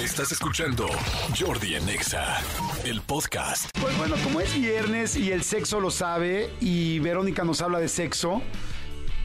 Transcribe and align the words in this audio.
Estás 0.00 0.30
escuchando 0.32 0.86
Jordi 1.38 1.74
en 1.74 1.88
Exa, 1.88 2.38
el 2.84 3.00
podcast. 3.00 3.68
Pues 3.80 3.96
bueno, 3.98 4.14
como 4.22 4.40
es 4.40 4.54
viernes 4.54 5.16
y 5.16 5.32
el 5.32 5.42
sexo 5.42 5.80
lo 5.80 5.90
sabe 5.90 6.50
y 6.60 6.98
Verónica 7.00 7.44
nos 7.44 7.60
habla 7.62 7.80
de 7.80 7.88
sexo 7.88 8.40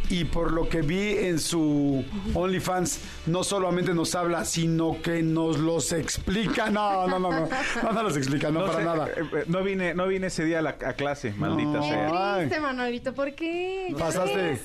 y 0.09 0.25
por 0.25 0.51
lo 0.51 0.67
que 0.69 0.81
vi 0.81 1.17
en 1.17 1.39
su 1.39 2.03
OnlyFans 2.33 2.99
no 3.27 3.43
solamente 3.43 3.93
nos 3.93 4.15
habla, 4.15 4.45
sino 4.45 4.99
que 5.01 5.21
nos 5.21 5.59
los 5.59 5.91
explica. 5.91 6.69
No, 6.71 7.07
no, 7.07 7.19
no, 7.19 7.31
no, 7.31 7.47
no, 7.83 7.91
no 7.93 8.03
los 8.03 8.17
explica, 8.17 8.49
no, 8.49 8.65
para 8.65 8.79
sé, 8.79 8.83
nada. 8.85 9.07
eh, 9.09 9.13
eh, 9.33 9.43
no 9.47 9.63
vine, 9.63 9.93
no 9.93 10.07
vine 10.07 10.27
ese 10.27 10.43
día 10.43 10.59
a, 10.59 10.61
la, 10.63 10.69
a 10.85 10.93
clase, 10.93 11.31
maldita 11.33 11.69
No. 11.69 11.83
sea. 11.83 12.35
Triste, 12.39 12.59
Manolito, 12.59 13.13
¿por 13.13 13.33
qué? 13.35 13.85
¿Qué 13.89 13.95
Pasaste? 13.95 14.59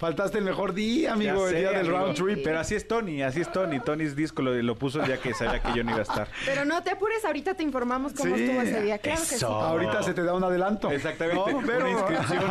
Faltaste 0.00 0.38
el 0.38 0.44
mejor 0.44 0.72
día, 0.74 1.12
amigo, 1.12 1.46
el 1.46 1.54
día 1.56 1.68
del 1.70 1.80
amigo, 1.80 1.98
round 1.98 2.14
trip. 2.16 2.40
Pero 2.42 2.58
así 2.58 2.74
es 2.74 2.88
Tony, 2.88 3.22
así 3.22 3.40
es 3.42 3.52
Tony. 3.52 3.78
Tony's 3.80 4.16
disco 4.16 4.42
lo, 4.42 4.54
lo 4.54 4.74
puso 4.76 5.04
ya 5.06 5.18
que 5.18 5.34
sabía 5.34 5.60
que 5.60 5.72
yo 5.74 5.84
no 5.84 5.90
iba 5.90 6.00
a 6.00 6.02
estar. 6.02 6.26
Pero 6.46 6.64
no 6.64 6.82
te 6.82 6.90
apures, 6.90 7.24
ahorita 7.24 7.54
te 7.54 7.62
informamos 7.62 8.14
cómo 8.14 8.34
Sí, 8.34 8.42
estuvo 8.44 8.62
ese 8.62 8.82
día. 8.82 8.98
Claro 8.98 9.20
que 9.20 9.26
sí. 9.26 9.34
eso. 9.36 9.48
Ahorita 9.48 10.02
se 10.02 10.14
te 10.14 10.22
da 10.24 10.34
un 10.34 10.42
adelanto. 10.42 10.90
Exactamente, 10.90 11.52
No, 11.52 11.58
una 11.58 11.90
inscripción. 11.90 12.44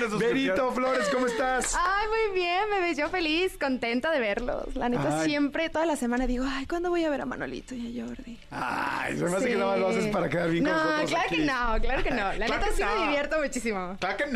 Una. 0.00 0.16
Verito 0.18 0.70
Flores, 0.72 1.08
¿cómo 1.12 1.26
estás? 1.26 1.74
Ay, 1.76 2.06
muy 2.08 2.40
bien, 2.40 2.62
me 2.70 2.80
ves 2.80 2.96
yo 2.96 3.08
feliz, 3.08 3.56
contenta 3.58 4.10
de 4.12 4.20
verlos. 4.20 4.74
La 4.76 4.88
neta, 4.88 5.20
Ay. 5.20 5.28
siempre, 5.28 5.68
toda 5.70 5.84
la 5.86 5.96
semana 5.96 6.26
digo, 6.26 6.44
ay, 6.48 6.66
¿cuándo 6.66 6.90
voy 6.90 7.04
a 7.04 7.10
ver 7.10 7.20
a 7.20 7.26
Manolito 7.26 7.74
y 7.74 8.00
a 8.00 8.06
Jordi? 8.06 8.38
Ay, 8.50 9.16
se 9.16 9.24
me 9.24 9.30
hace 9.36 9.40
Sí. 9.40 9.52
que 9.52 9.56
nada 9.56 9.70
más 9.72 9.78
lo 9.80 9.88
haces 9.88 10.06
para 10.08 10.28
quedar 10.28 10.50
bien 10.50 10.64
No, 10.64 10.70
con 10.70 10.78
nosotros 10.82 11.10
claro 11.10 11.26
aquí. 11.26 11.36
que 11.36 11.44
no, 11.44 11.80
claro 11.80 12.02
que 12.04 12.10
no. 12.10 12.16
La 12.34 12.46
Claro 12.46 12.54
neta 12.62 12.72
sí 12.76 12.82
no. 12.82 12.94
me 12.94 13.02
divierto 13.06 13.38
muchísimo. 13.42 13.96
Claro 13.98 14.16
que 14.16 14.26
no. 14.26 14.30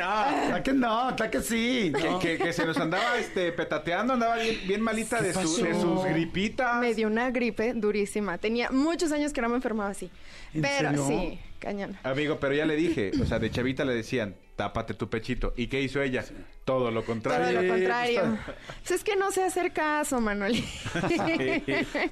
Claro 0.47 0.63
que 0.65 0.73
no, 0.73 1.17
claro 1.17 1.31
que 1.31 1.41
sí. 1.43 1.93
¿no? 1.93 2.19
Que- 2.25 2.39
que 2.39 2.53
se 2.53 2.65
nos 2.67 2.77
andaba 2.79 3.19
este, 3.19 3.53
petateando, 3.53 4.15
andaba 4.15 4.37
bien, 4.37 4.57
bien 4.67 4.81
malita 4.81 5.21
de, 5.21 5.33
su- 5.33 5.63
de 5.63 5.75
sus 5.75 6.05
gripitas. 6.05 6.81
Me 6.81 6.95
dio 6.95 7.07
una 7.09 7.31
gripe 7.31 7.75
durísima. 7.75 8.39
Tenía 8.39 8.71
muchos 8.71 9.13
años 9.13 9.33
que 9.33 9.41
no 9.41 9.49
me 9.49 9.57
enfermaba 9.57 9.91
así. 9.91 10.11
¿En 10.55 10.63
Pero 10.63 10.89
serio? 10.91 11.07
sí, 11.07 11.39
cañón. 11.59 11.97
Amigo, 12.03 12.39
pero 12.41 12.55
ya 12.55 12.67
le 12.67 12.77
dije, 12.77 13.13
o 13.21 13.25
sea, 13.27 13.39
de 13.39 13.51
chavita 13.51 13.85
le 13.85 13.95
decían, 13.95 14.37
tápate 14.57 14.95
tu 14.95 15.09
pechito. 15.09 15.53
¿Y 15.57 15.67
qué 15.69 15.81
hizo 15.81 16.01
ella? 16.03 16.25
Todo 16.65 16.91
lo 16.91 17.01
Todo 17.01 17.07
contrario. 17.07 17.63
lo 17.63 17.69
contrario. 17.75 18.39
pues, 18.45 18.57
Pues 18.83 18.91
es 18.93 19.05
que 19.05 19.17
no 19.17 19.31
sé 19.33 19.43
hacer 19.43 19.73
caso, 19.73 20.21
Manoli. 20.21 20.65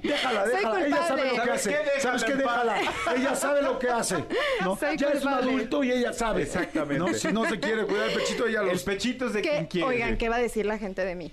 Déjala, 0.03 0.45
Soy 0.45 0.55
déjala. 0.57 0.87
Ella 0.87 1.07
sabe 1.07 1.25
lo 1.25 1.43
que 1.45 1.51
hace. 1.51 1.71
¿Sabes 1.71 1.85
qué? 1.95 2.01
¿Sabes 2.01 2.25
qué? 2.25 2.35
Déjala. 2.35 2.81
Ella 3.17 3.35
sabe 3.37 3.63
lo 3.63 3.79
que 3.79 3.89
hace. 3.89 4.25
¿no? 4.63 4.77
Soy 4.77 4.97
ya 4.97 5.09
es 5.11 5.23
un 5.25 5.33
adulto 5.33 5.85
y 5.85 5.93
ella 5.93 6.13
sabe. 6.13 6.43
Exactamente. 6.43 6.99
¿no? 6.99 7.13
Si 7.15 7.33
no 7.33 7.45
se 7.49 7.59
quiere 7.61 7.85
cuidar 7.85 8.09
el 8.11 8.15
pechito, 8.19 8.47
ella 8.47 8.61
El 8.63 8.69
los... 8.69 8.83
pechito 8.83 9.27
es 9.27 9.33
de 9.35 9.41
quien 9.43 9.63
¿Qué, 9.65 9.69
quiere. 9.69 9.87
oigan, 9.89 10.17
¿qué 10.19 10.29
va 10.29 10.37
a 10.37 10.41
decir 10.41 10.67
la 10.67 10.79
gente 10.79 11.05
de 11.05 11.15
mí? 11.15 11.33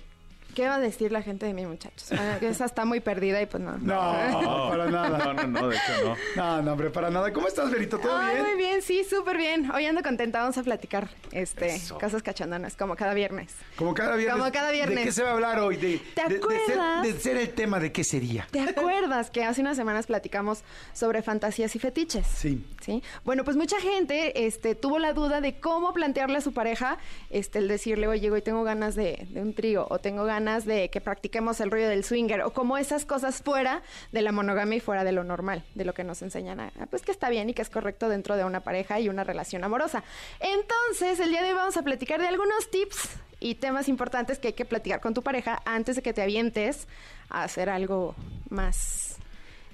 ¿Qué 0.60 0.68
va 0.68 0.74
a 0.74 0.78
decir 0.80 1.10
la 1.10 1.22
gente 1.22 1.46
de 1.46 1.54
mí, 1.54 1.64
muchachos? 1.64 2.12
Ah, 2.12 2.36
Esa 2.42 2.66
está 2.66 2.84
muy 2.84 3.00
perdida 3.00 3.40
y 3.40 3.46
pues 3.46 3.62
no. 3.62 3.78
No, 3.78 3.94
para 4.68 4.90
nada. 4.90 5.18
No, 5.18 5.32
no, 5.32 5.46
no, 5.46 5.68
de 5.68 5.76
hecho 5.76 5.92
no. 6.04 6.16
No, 6.36 6.60
no, 6.62 6.72
hombre, 6.72 6.90
para 6.90 7.08
nada. 7.08 7.32
¿Cómo 7.32 7.48
estás, 7.48 7.70
Verito? 7.70 7.98
¿Todo 7.98 8.14
Ay, 8.14 8.34
bien? 8.34 8.46
muy 8.46 8.56
bien, 8.56 8.82
sí, 8.82 9.02
súper 9.08 9.38
bien. 9.38 9.70
Hoy 9.70 9.86
ando 9.86 10.02
contenta, 10.02 10.40
vamos 10.40 10.58
a 10.58 10.62
platicar 10.62 11.08
este, 11.32 11.76
Eso. 11.76 11.98
cosas 11.98 12.22
cachondonas, 12.22 12.76
como 12.76 12.94
cada 12.94 13.14
viernes. 13.14 13.54
Como 13.76 13.94
cada 13.94 14.16
viernes. 14.16 14.38
Como 14.38 14.52
cada 14.52 14.70
viernes. 14.70 14.98
¿De 14.98 15.04
qué 15.04 15.12
se 15.12 15.22
va 15.22 15.30
a 15.30 15.32
hablar 15.32 15.58
hoy? 15.60 15.76
De, 15.76 15.98
¿Te 16.14 16.24
de- 16.24 16.28
de 16.28 16.40
ser- 16.40 16.42
acuerdas? 16.74 17.02
de 17.04 17.12
ser 17.20 17.36
el 17.38 17.50
tema, 17.54 17.80
¿de 17.80 17.90
qué 17.90 18.04
sería? 18.04 18.46
¿Te 18.50 18.60
acuerdas 18.60 19.30
que 19.30 19.44
hace 19.44 19.62
unas 19.62 19.78
semanas 19.78 20.08
platicamos 20.08 20.62
sobre 20.92 21.22
fantasías 21.22 21.74
y 21.74 21.78
fetiches? 21.78 22.26
Sí. 22.26 22.62
¿Sí? 22.82 23.02
Bueno, 23.24 23.44
pues 23.44 23.56
mucha 23.56 23.80
gente 23.80 24.44
este, 24.46 24.74
tuvo 24.74 24.98
la 24.98 25.14
duda 25.14 25.40
de 25.40 25.58
cómo 25.58 25.94
plantearle 25.94 26.36
a 26.36 26.40
su 26.42 26.52
pareja 26.52 26.98
este, 27.30 27.60
el 27.60 27.68
decirle, 27.68 28.08
oye, 28.08 28.28
güey, 28.28 28.42
tengo 28.42 28.62
ganas 28.62 28.94
de, 28.94 29.26
de 29.30 29.40
un 29.40 29.54
trío, 29.54 29.86
o 29.88 29.98
tengo 30.00 30.24
ganas 30.24 30.49
de 30.58 30.90
que 30.90 31.00
practiquemos 31.00 31.60
el 31.60 31.70
rollo 31.70 31.88
del 31.88 32.04
swinger, 32.04 32.42
o 32.42 32.52
como 32.52 32.76
esas 32.78 33.04
cosas 33.04 33.42
fuera 33.42 33.82
de 34.12 34.22
la 34.22 34.32
monogamia 34.32 34.76
y 34.76 34.80
fuera 34.80 35.04
de 35.04 35.12
lo 35.12 35.24
normal, 35.24 35.64
de 35.74 35.84
lo 35.84 35.94
que 35.94 36.04
nos 36.04 36.22
enseñan, 36.22 36.60
a, 36.60 36.70
pues 36.90 37.02
que 37.02 37.12
está 37.12 37.28
bien 37.28 37.48
y 37.50 37.54
que 37.54 37.62
es 37.62 37.70
correcto 37.70 38.08
dentro 38.08 38.36
de 38.36 38.44
una 38.44 38.60
pareja 38.60 39.00
y 39.00 39.08
una 39.08 39.24
relación 39.24 39.64
amorosa. 39.64 40.02
Entonces, 40.40 41.20
el 41.20 41.30
día 41.30 41.42
de 41.42 41.50
hoy 41.50 41.54
vamos 41.54 41.76
a 41.76 41.82
platicar 41.82 42.20
de 42.20 42.28
algunos 42.28 42.70
tips 42.70 43.10
y 43.40 43.54
temas 43.54 43.88
importantes 43.88 44.38
que 44.38 44.48
hay 44.48 44.54
que 44.54 44.64
platicar 44.64 45.00
con 45.00 45.14
tu 45.14 45.22
pareja 45.22 45.62
antes 45.64 45.96
de 45.96 46.02
que 46.02 46.12
te 46.12 46.22
avientes 46.22 46.86
a 47.30 47.44
hacer 47.44 47.70
algo 47.70 48.14
más 48.50 49.09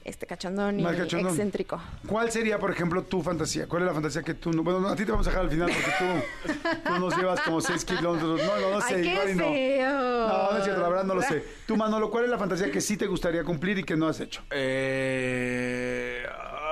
este 0.06 0.26
cachondón 0.26 0.80
y 0.80 0.84
cachondón. 0.84 1.28
excéntrico. 1.32 1.80
¿Cuál 2.06 2.30
sería, 2.30 2.58
por 2.58 2.70
ejemplo, 2.70 3.02
tu 3.02 3.22
fantasía? 3.22 3.66
¿Cuál 3.66 3.82
es 3.82 3.86
la 3.88 3.94
fantasía 3.94 4.22
que 4.22 4.34
tú... 4.34 4.50
no- 4.52 4.62
Bueno, 4.62 4.80
no, 4.80 4.88
a 4.88 4.96
ti 4.96 5.04
te 5.04 5.10
vamos 5.10 5.26
a 5.26 5.30
dejar 5.30 5.44
al 5.44 5.50
final 5.50 5.70
porque 5.70 5.92
tú, 5.98 6.54
tú 6.94 6.98
nos 7.00 7.16
llevas 7.16 7.40
como 7.42 7.60
6 7.60 7.84
kilómetros. 7.84 8.40
No, 8.42 8.56
no, 8.60 8.70
no 8.74 8.80
sé. 8.80 8.94
Ay, 8.94 9.02
qué 9.02 9.34
no. 9.34 9.44
feo. 9.44 10.28
No, 10.28 10.52
no 10.52 10.58
es 10.58 10.64
cierto, 10.64 10.82
la 10.82 10.88
verdad 10.88 11.04
no 11.04 11.14
lo 11.14 11.22
sé. 11.22 11.44
Tú, 11.66 11.76
Manolo, 11.76 12.10
¿cuál 12.10 12.24
es 12.24 12.30
la 12.30 12.38
fantasía 12.38 12.70
que 12.70 12.80
sí 12.80 12.96
te 12.96 13.06
gustaría 13.06 13.42
cumplir 13.44 13.78
y 13.78 13.84
que 13.84 13.96
no 13.96 14.06
has 14.08 14.20
hecho? 14.20 14.42
Eh, 14.50 16.22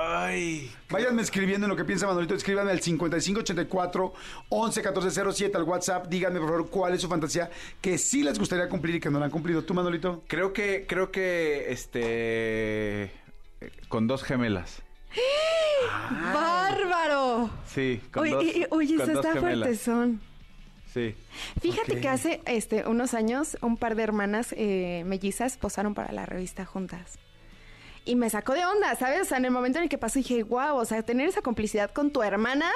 ay. 0.01 0.71
Váyanme 0.89 1.21
escribiendo 1.23 1.65
en 1.65 1.71
lo 1.71 1.75
que 1.75 1.83
piensa 1.83 2.05
Manolito, 2.07 2.35
escríbanme 2.35 2.71
al 2.71 2.79
5584 2.79 4.13
111407 4.49 5.57
al 5.57 5.63
WhatsApp. 5.63 6.07
Díganme, 6.07 6.39
por 6.39 6.49
favor, 6.49 6.69
cuál 6.69 6.93
es 6.93 7.01
su 7.01 7.07
fantasía 7.09 7.49
que 7.81 7.97
sí 7.97 8.23
les 8.23 8.37
gustaría 8.37 8.69
cumplir 8.69 8.95
y 8.95 8.99
que 8.99 9.09
no 9.09 9.19
la 9.19 9.25
han 9.25 9.31
cumplido. 9.31 9.63
¿Tú, 9.63 9.73
Manolito? 9.73 10.23
Creo 10.27 10.53
que, 10.53 10.85
creo 10.87 11.11
que, 11.11 11.71
este, 11.71 13.11
con 13.87 14.07
dos 14.07 14.23
gemelas. 14.23 14.81
¡Bárbaro! 16.33 17.49
Sí, 17.67 18.01
con 18.11 18.23
Oye, 18.23 18.31
dos, 18.33 18.43
y- 18.43 18.65
oye, 18.69 18.95
con 18.97 19.09
eso 19.09 19.13
dos 19.21 19.25
está 19.25 19.39
fuertezón. 19.39 20.21
Sí. 20.93 21.15
Fíjate 21.61 21.99
que 21.99 22.07
hace 22.07 22.41
este, 22.45 22.87
unos 22.87 23.13
años 23.13 23.57
un 23.61 23.75
par 23.77 23.95
de 23.95 24.03
hermanas 24.03 24.53
eh, 24.57 25.03
mellizas 25.05 25.57
posaron 25.57 25.93
para 25.93 26.11
la 26.13 26.25
revista 26.25 26.65
juntas. 26.65 27.17
Y 28.05 28.15
me 28.15 28.29
sacó 28.29 28.53
de 28.53 28.63
onda, 28.65 28.95
¿sabes? 28.95 29.21
O 29.21 29.25
sea, 29.25 29.37
en 29.39 29.45
el 29.45 29.51
momento 29.51 29.79
en 29.79 29.83
el 29.85 29.89
que 29.89 29.97
pasó 29.97 30.19
dije, 30.19 30.43
wow, 30.43 30.77
o 30.77 30.85
sea, 30.85 31.01
tener 31.03 31.27
esa 31.27 31.41
complicidad 31.41 31.89
con 31.91 32.11
tu 32.11 32.21
hermana 32.21 32.71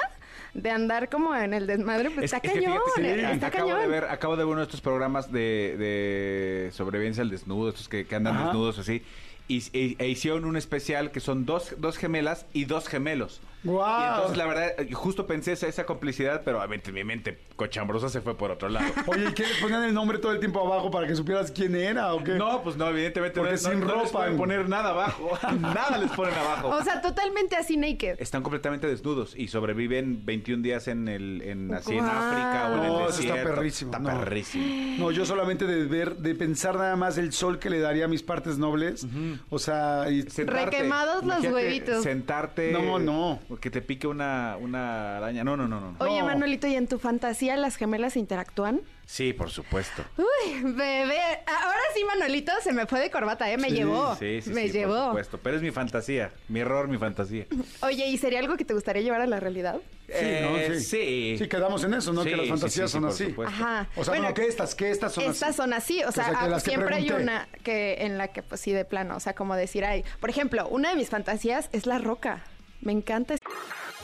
de 0.54 0.70
andar 0.70 1.08
como 1.08 1.34
en 1.36 1.54
el 1.54 1.66
desmadre, 1.68 2.10
pues 2.10 2.24
Es- 2.26 2.32
está 2.34 2.40
cañón, 2.40 2.78
fíjate, 2.96 3.14
sí, 3.26 3.32
está 3.32 3.46
acabo 3.46 3.68
cañón. 3.70 3.80
de 3.82 3.88
ver, 3.88 4.04
acabo 4.06 4.36
de 4.36 4.44
ver 4.44 4.46
uno 4.52 4.58
de 4.58 4.64
estos 4.64 4.80
programas 4.80 5.30
de, 5.32 5.76
de 5.78 6.70
sobrevivencia 6.72 7.22
al 7.22 7.30
desnudo, 7.30 7.68
estos 7.70 7.88
que, 7.88 8.06
que 8.06 8.14
andan 8.16 8.34
Ajá. 8.34 8.44
desnudos 8.46 8.78
así. 8.80 9.02
Y, 9.50 9.64
e, 9.72 9.96
e 9.98 10.08
hicieron 10.08 10.44
un 10.44 10.56
especial 10.56 11.10
que 11.10 11.18
son 11.18 11.44
dos, 11.44 11.74
dos 11.78 11.96
gemelas 11.98 12.46
y 12.52 12.66
dos 12.66 12.86
gemelos. 12.86 13.40
¡Guau! 13.64 14.00
Y 14.00 14.14
entonces, 14.14 14.36
la 14.38 14.46
verdad, 14.46 14.68
eh, 14.78 14.88
justo 14.94 15.26
pensé 15.26 15.52
esa, 15.52 15.66
esa 15.66 15.84
complicidad, 15.84 16.42
pero 16.44 16.58
obviamente 16.58 16.92
mi 16.92 17.04
mente 17.04 17.36
cochambrosa 17.56 18.08
se 18.08 18.20
fue 18.22 18.34
por 18.38 18.50
otro 18.52 18.68
lado. 18.70 18.86
Oye, 19.06 19.28
¿y 19.28 19.32
qué 19.34 19.42
le 19.42 19.54
ponían 19.60 19.82
el 19.84 19.92
nombre 19.92 20.18
todo 20.18 20.32
el 20.32 20.38
tiempo 20.38 20.60
abajo 20.66 20.90
para 20.90 21.06
que 21.06 21.14
supieras 21.16 21.50
quién 21.50 21.74
era 21.74 22.14
o 22.14 22.22
qué? 22.24 22.34
No, 22.34 22.62
pues 22.62 22.76
no, 22.76 22.88
evidentemente 22.88 23.38
Porque 23.38 23.52
no, 23.52 23.58
sin 23.58 23.80
no- 23.80 23.86
no 23.86 23.94
les 23.96 24.04
ropa, 24.04 24.10
pueden 24.12 24.36
güey. 24.36 24.48
poner 24.48 24.68
nada 24.68 24.90
abajo. 24.90 25.36
nada 25.60 25.98
les 25.98 26.10
ponen 26.12 26.32
abajo. 26.34 26.68
O 26.68 26.82
sea, 26.84 27.02
totalmente 27.02 27.56
así 27.56 27.76
naked. 27.76 28.16
Están 28.20 28.42
completamente 28.42 28.86
desnudos 28.86 29.34
y 29.36 29.48
sobreviven 29.48 30.24
21 30.24 30.62
días 30.62 30.86
en 30.88 31.08
el 31.08 31.42
en 31.42 31.74
así 31.74 31.92
en. 31.96 32.04
África 32.04 32.68
o 32.70 32.76
en 32.78 32.82
el 32.84 32.88
No, 32.88 33.08
eso 33.08 33.20
está 33.20 33.34
perrísimo, 33.34 33.90
Está 33.92 33.98
no. 34.12 34.20
perrísimo. 34.20 34.64
No, 35.00 35.10
yo 35.10 35.26
solamente 35.26 35.66
de 35.66 35.84
ver, 35.84 36.16
de 36.16 36.34
pensar 36.34 36.76
nada 36.76 36.96
más 36.96 37.18
el 37.18 37.32
sol 37.32 37.58
que 37.58 37.68
le 37.68 37.80
daría 37.80 38.06
a 38.06 38.08
mis 38.08 38.22
partes 38.22 38.56
nobles. 38.56 39.06
O 39.48 39.58
sea, 39.58 40.06
y 40.10 40.22
Requemados 40.22 41.24
los 41.24 41.44
huevitos. 41.44 42.02
Sentarte. 42.02 42.72
No, 42.72 42.98
no. 42.98 43.38
Que 43.60 43.70
te 43.70 43.80
pique 43.80 44.06
una, 44.06 44.56
una 44.60 45.16
araña. 45.16 45.42
No, 45.44 45.56
no, 45.56 45.66
no, 45.66 45.80
no. 45.80 45.96
Oye, 45.98 46.20
No. 46.20 46.26
Manolito, 46.26 46.66
¿y 46.66 46.74
en 46.74 46.86
tu 46.86 46.98
fantasía 46.98 47.56
las 47.56 47.76
gemelas 47.76 48.16
interactúan? 48.16 48.80
Sí, 49.12 49.32
por 49.32 49.50
supuesto. 49.50 50.04
Uy, 50.16 50.60
bebé. 50.62 51.18
Ahora 51.44 51.80
sí, 51.96 52.04
Manolito 52.04 52.52
se 52.62 52.72
me 52.72 52.86
fue 52.86 53.00
de 53.00 53.10
corbata, 53.10 53.50
¿eh? 53.50 53.58
Me 53.58 53.68
Sí, 53.68 53.74
llevó. 53.74 54.14
Sí, 54.14 54.40
sí, 54.40 54.50
me 54.50 54.68
sí, 54.68 54.72
llevó. 54.72 54.94
por 54.94 55.04
supuesto. 55.06 55.40
Pero 55.42 55.56
es 55.56 55.62
mi 55.62 55.72
fantasía. 55.72 56.30
Mi 56.48 56.60
error, 56.60 56.86
mi 56.86 56.96
fantasía. 56.96 57.44
Oye, 57.82 58.06
¿y 58.06 58.16
sería 58.18 58.38
algo 58.38 58.56
que 58.56 58.64
te 58.64 58.72
gustaría 58.72 59.02
llevar 59.02 59.20
a 59.20 59.26
la 59.26 59.40
realidad? 59.40 59.80
Sí, 60.06 60.12
¿no? 60.42 60.56
Eh, 60.56 60.78
Sí. 60.78 60.84
sí. 60.84 61.34
Sí, 61.38 61.48
quedamos 61.48 61.82
en 61.82 61.94
eso, 61.94 62.12
¿no? 62.12 62.22
Sí, 62.22 62.30
que 62.30 62.36
las 62.36 62.44
sí, 62.44 62.50
fantasías 62.50 62.90
sí, 62.90 62.98
sí, 62.98 63.02
son 63.02 63.04
así. 63.10 63.34
Ajá. 63.44 63.88
O 63.96 64.04
sea, 64.04 64.14
bueno, 64.14 64.32
que 64.32 64.46
estas, 64.46 64.76
que 64.76 64.92
estas 64.92 65.12
son 65.12 65.24
Estas 65.24 65.42
así. 65.50 65.56
son 65.56 65.72
así, 65.72 66.04
o 66.04 66.12
sea, 66.12 66.26
O 66.26 66.30
sea, 66.30 66.40
que 66.44 66.48
las 66.48 66.62
que 66.62 66.70
siempre 66.70 66.94
hay 66.94 67.10
una 67.10 67.48
que 67.64 67.94
en 68.04 68.16
la 68.16 68.28
que 68.28 68.44
pues 68.44 68.60
sí 68.60 68.70
de 68.70 68.84
plano, 68.84 69.16
o 69.16 69.20
sea, 69.20 69.34
como 69.34 69.56
decir, 69.56 69.84
ay, 69.84 70.04
por 70.20 70.30
ejemplo, 70.30 70.68
una 70.68 70.90
de 70.90 70.94
mis 70.96 71.08
fantasías 71.10 71.68
es 71.72 71.84
la 71.86 71.98
roca. 71.98 72.44
Me 72.80 72.92
encanta. 72.92 73.34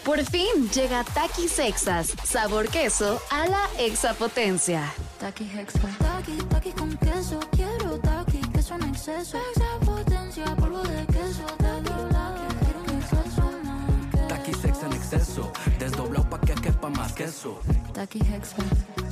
Por 0.06 0.22
fin 0.24 0.70
llega 0.72 1.02
Takis 1.02 1.50
Sexas, 1.50 2.14
sabor 2.22 2.68
queso 2.68 3.20
a 3.28 3.48
la 3.48 3.68
exapotencia. 3.76 4.94
Taki 5.18 5.44
Hexa. 5.44 5.80
Taki, 5.98 6.36
taki 6.48 6.70
con 6.70 6.96
queso. 6.98 7.40
Quiero 7.50 7.98
taki, 7.98 8.38
queso 8.52 8.76
en 8.76 8.84
exceso. 8.84 9.36
Extra 9.36 9.66
potencia, 9.84 10.44
polvo 10.54 10.78
de 10.84 11.04
queso. 11.06 11.44
Taki, 11.58 11.90
taki, 12.14 12.54
quiero 12.62 12.80
un 12.84 12.90
exceso 13.00 13.52
más. 13.64 14.28
Taki 14.28 14.54
sex 14.54 14.82
en 14.84 14.92
exceso, 14.92 15.52
desdoblado 15.80 16.30
pa' 16.30 16.40
que 16.40 16.54
quepa 16.54 16.88
más 16.88 17.12
que 17.12 17.24
eso. 17.24 17.60
Taqui 17.92 18.20
Hexa, 18.20 18.62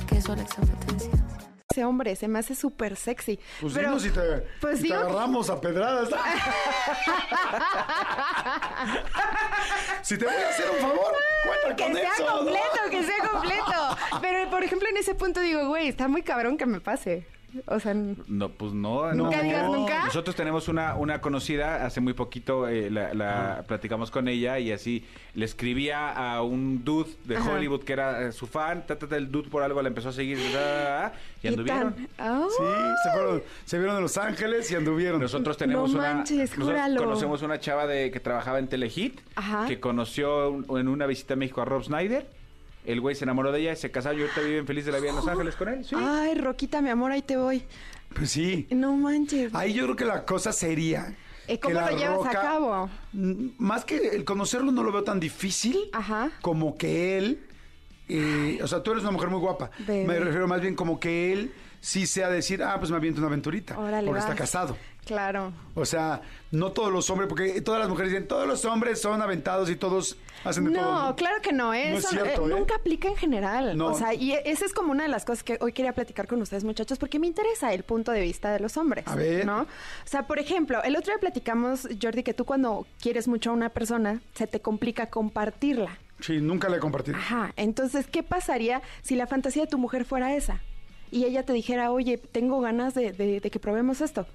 queso 0.07 0.31
a 0.31 0.35
la 0.37 0.43
exapotencia. 0.43 1.11
Ese 1.75 1.83
hombre 1.83 2.15
se 2.15 2.29
me 2.29 2.39
hace 2.39 2.55
súper 2.55 2.95
sexy. 2.95 3.37
Pues 3.59 3.73
Pero- 3.73 3.89
dinos 3.89 4.03
si 4.03 4.09
te, 4.09 4.21
pues 4.61 4.79
si 4.79 4.87
te 4.87 4.93
agarramos 4.93 5.49
a 5.49 5.59
pedradas. 5.59 6.07
si 10.01 10.17
te 10.17 10.23
voy 10.23 10.33
a 10.33 10.49
hacer 10.49 10.69
un 10.71 10.77
favor, 10.77 11.13
cuenta 11.45 11.75
que 11.75 11.83
con 11.83 11.93
sea 11.95 12.13
eso. 12.13 12.23
¿no? 12.23 12.37
completo, 12.37 12.79
que 12.89 13.03
sea 13.03 13.29
completo. 13.29 13.97
Pero, 14.21 14.49
por 14.49 14.63
ejemplo, 14.63 14.87
en 14.87 14.95
ese 14.95 15.15
punto 15.15 15.41
digo, 15.41 15.67
güey, 15.67 15.89
está 15.89 16.07
muy 16.07 16.21
cabrón 16.23 16.55
que 16.55 16.65
me 16.65 16.79
pase. 16.79 17.27
O 17.67 17.79
sea, 17.79 17.93
No, 17.93 18.49
pues 18.49 18.73
no. 18.73 19.11
Nunca 19.13 19.37
no. 19.37 19.43
digas 19.43 19.65
nunca. 19.67 20.05
Nosotros 20.05 20.35
tenemos 20.35 20.67
una, 20.67 20.95
una 20.95 21.21
conocida, 21.21 21.85
hace 21.85 22.01
muy 22.01 22.13
poquito 22.13 22.67
eh, 22.67 22.89
la, 22.89 23.13
la 23.13 23.63
platicamos 23.67 24.11
con 24.11 24.27
ella 24.27 24.59
y 24.59 24.71
así 24.71 25.05
le 25.33 25.45
escribía 25.45 26.11
a 26.11 26.41
un 26.41 26.83
dude 26.83 27.09
de 27.25 27.37
Ajá. 27.37 27.53
Hollywood 27.53 27.83
que 27.83 27.93
era 27.93 28.27
eh, 28.27 28.31
su 28.31 28.47
fan, 28.47 28.85
ta, 28.87 28.97
ta, 28.97 29.07
ta, 29.07 29.15
el 29.17 29.31
dude 29.31 29.49
por 29.49 29.63
algo 29.63 29.81
la 29.81 29.87
empezó 29.89 30.09
a 30.09 30.13
seguir 30.13 30.37
ta, 30.51 30.51
ta, 30.51 30.53
ta, 30.53 31.11
ta, 31.11 31.13
y 31.37 31.41
¿qué 31.41 31.47
anduvieron. 31.49 31.95
Oh. 32.19 32.47
Sí, 32.49 32.63
se, 33.03 33.11
fueron, 33.11 33.43
se 33.65 33.77
vieron 33.77 33.95
en 33.97 34.01
Los 34.03 34.17
Ángeles 34.17 34.71
y 34.71 34.75
anduvieron. 34.75 35.21
Nosotros 35.21 35.57
tenemos 35.57 35.93
No 35.93 35.99
una. 35.99 36.13
nosotros 36.15 36.97
conocemos 36.97 37.41
una 37.41 37.59
chava 37.59 37.87
de 37.87 38.11
que 38.11 38.19
trabajaba 38.19 38.59
en 38.59 38.67
Telehit, 38.67 39.19
Ajá. 39.35 39.65
que 39.67 39.79
conoció 39.79 40.49
un- 40.49 40.79
en 40.79 40.87
una 40.87 41.05
visita 41.05 41.33
a 41.35 41.37
México 41.37 41.61
a 41.61 41.65
Rob 41.65 41.83
Snyder. 41.83 42.25
El 42.85 43.01
güey 43.01 43.15
se 43.15 43.23
enamoró 43.25 43.51
de 43.51 43.61
ella 43.61 43.73
y 43.73 43.75
se 43.75 43.91
casaron 43.91 44.19
y 44.19 44.21
ahorita 44.23 44.41
viven 44.41 44.65
feliz 44.67 44.85
de 44.85 44.91
la 44.91 44.99
vida 44.99 45.09
en 45.09 45.15
Los 45.15 45.27
Ángeles 45.27 45.55
con 45.55 45.69
él. 45.69 45.83
Sí. 45.85 45.95
Ay, 45.97 46.35
Roquita, 46.35 46.81
mi 46.81 46.89
amor, 46.89 47.11
ahí 47.11 47.21
te 47.21 47.37
voy. 47.37 47.63
Pues 48.13 48.31
sí. 48.31 48.67
No 48.69 48.95
manches. 48.95 49.53
Ahí 49.55 49.73
yo 49.73 49.83
creo 49.85 49.95
que 49.95 50.05
la 50.05 50.23
cosa 50.25 50.53
sería. 50.53 51.15
Eh, 51.47 51.59
¿cómo 51.59 51.79
lo 51.79 51.89
llevas 51.97 52.25
a 52.27 52.31
cabo? 52.31 52.89
Más 53.13 53.85
que 53.85 53.97
el 54.09 54.23
conocerlo 54.25 54.71
no 54.71 54.83
lo 54.83 54.91
veo 54.91 55.03
tan 55.03 55.19
difícil 55.19 55.77
Ajá. 55.93 56.31
como 56.41 56.77
que 56.77 57.17
él. 57.17 57.39
eh, 58.07 58.59
o 58.63 58.67
sea, 58.67 58.81
tú 58.81 58.91
eres 58.91 59.03
una 59.03 59.11
mujer 59.11 59.29
muy 59.29 59.39
guapa. 59.39 59.69
Bebé. 59.79 60.05
Me 60.07 60.19
refiero 60.19 60.47
más 60.47 60.61
bien 60.61 60.75
como 60.75 60.99
que 60.99 61.33
él 61.33 61.53
sí 61.85 62.07
sea 62.07 62.29
decir, 62.29 62.63
ah, 62.63 62.77
pues 62.79 62.89
me 62.89 62.97
aviento 62.97 63.19
una 63.19 63.27
aventurita. 63.27 63.77
Órale, 63.77 64.07
porque 64.07 64.19
está 64.19 64.33
casado. 64.33 64.75
Claro. 65.05 65.53
O 65.75 65.85
sea, 65.85 66.19
no 66.49 66.71
todos 66.71 66.91
los 66.91 67.07
hombres, 67.11 67.29
porque 67.29 67.61
todas 67.61 67.79
las 67.79 67.87
mujeres 67.87 68.11
dicen, 68.11 68.27
todos 68.27 68.47
los 68.47 68.65
hombres 68.65 68.99
son 68.99 69.21
aventados 69.21 69.69
y 69.69 69.75
todos 69.75 70.17
hacen 70.43 70.63
de 70.63 70.79
todo. 70.79 71.09
No, 71.09 71.15
claro 71.15 71.43
que 71.43 71.53
no, 71.53 71.75
¿eh? 71.75 71.91
No 71.91 71.97
es 71.97 72.05
Eso 72.05 72.09
cierto, 72.09 72.47
eh, 72.47 72.51
¿eh? 72.51 72.55
nunca 72.55 72.77
aplica 72.77 73.07
en 73.07 73.15
general. 73.15 73.77
No. 73.77 73.89
O 73.89 73.93
sea, 73.93 74.15
y 74.15 74.31
esa 74.31 74.65
es 74.65 74.73
como 74.73 74.93
una 74.93 75.03
de 75.03 75.09
las 75.09 75.25
cosas 75.25 75.43
que 75.43 75.59
hoy 75.61 75.73
quería 75.73 75.93
platicar 75.93 76.25
con 76.25 76.41
ustedes, 76.41 76.63
muchachos, 76.63 76.97
porque 76.97 77.19
me 77.19 77.27
interesa 77.27 77.71
el 77.71 77.83
punto 77.83 78.11
de 78.11 78.21
vista 78.21 78.51
de 78.51 78.59
los 78.61 78.77
hombres. 78.77 79.07
A 79.07 79.13
ver. 79.13 79.45
¿No? 79.45 79.61
O 79.61 79.67
sea, 80.05 80.25
por 80.25 80.39
ejemplo, 80.39 80.81
el 80.81 80.95
otro 80.95 81.13
día 81.13 81.19
platicamos, 81.19 81.87
Jordi, 82.01 82.23
que 82.23 82.33
tú 82.33 82.45
cuando 82.45 82.87
quieres 82.99 83.27
mucho 83.27 83.51
a 83.51 83.53
una 83.53 83.69
persona, 83.69 84.23
se 84.33 84.47
te 84.47 84.59
complica 84.59 85.11
compartirla. 85.11 85.99
Sí, 86.19 86.39
nunca 86.41 86.67
le 86.67 86.77
he 86.77 86.79
compartido. 86.79 87.15
Ajá. 87.15 87.53
Entonces, 87.57 88.07
¿qué 88.07 88.23
pasaría 88.23 88.81
si 89.03 89.15
la 89.15 89.27
fantasía 89.27 89.63
de 89.63 89.67
tu 89.67 89.77
mujer 89.77 90.03
fuera 90.03 90.35
esa? 90.35 90.63
Y 91.15 91.23
ella 91.23 91.43
te 91.43 91.53
dijera, 91.53 91.91
oye, 91.91 92.17
tengo 92.17 92.59
ganas 92.59 92.93
de, 92.93 93.13
de- 93.13 93.39
de 93.39 93.49
que 93.49 93.57
probemos 93.57 94.01
esto. 94.01 94.27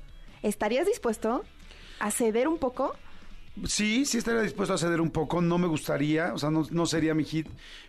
¿Estarías 0.42 0.86
dispuesto 0.86 1.44
a 1.98 2.10
ceder 2.10 2.48
un 2.48 2.56
poco? 2.56 2.96
Sí, 3.66 4.06
sí 4.06 4.16
estaría 4.16 4.40
dispuesto 4.40 4.72
a 4.72 4.78
ceder 4.78 5.02
un 5.02 5.10
poco. 5.10 5.42
No 5.42 5.58
me 5.58 5.66
gustaría, 5.66 6.32
o 6.32 6.38
sea, 6.38 6.50
no, 6.50 6.66
no 6.70 6.86
sería 6.86 7.12
mi 7.12 7.24
hit, 7.24 7.46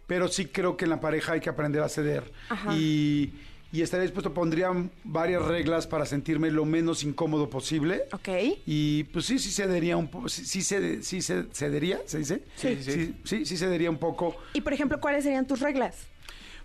pero 0.07 0.27
sí 0.27 0.47
creo 0.47 0.75
que 0.75 0.83
en 0.83 0.89
la 0.89 0.99
pareja 0.99 1.31
hay 1.33 1.39
que 1.39 1.49
aprender 1.49 1.81
a 1.81 1.87
ceder. 1.87 2.29
Ajá. 2.49 2.75
Y, 2.75 3.31
y 3.71 3.81
estaría 3.81 4.01
dispuesto, 4.03 4.33
pondría 4.33 4.69
varias 5.05 5.45
reglas 5.45 5.87
para 5.87 6.05
sentirme 6.05 6.51
lo 6.51 6.65
menos 6.65 7.05
incómodo 7.05 7.49
posible. 7.49 8.01
Ok. 8.11 8.27
Y 8.65 9.05
pues 9.05 9.23
sí, 9.25 9.39
sí 9.39 9.51
cedería 9.51 9.95
un 9.95 10.09
poco. 10.09 10.27
Sí, 10.27 10.43
sí, 10.43 10.59
cede- 10.63 11.01
sí 11.01 11.21
ce- 11.21 11.45
cedería, 11.53 12.01
¿se 12.07 12.17
dice? 12.17 12.43
Sí, 12.57 12.75
sí, 12.75 12.83
sí. 12.83 12.91
sí. 12.91 13.15
Sí, 13.23 13.45
sí 13.45 13.55
cedería 13.55 13.89
un 13.89 13.99
poco. 13.99 14.35
Y, 14.51 14.59
por 14.59 14.73
ejemplo, 14.73 14.99
¿cuáles 14.99 15.23
serían 15.23 15.47
tus 15.47 15.61
reglas? 15.61 15.95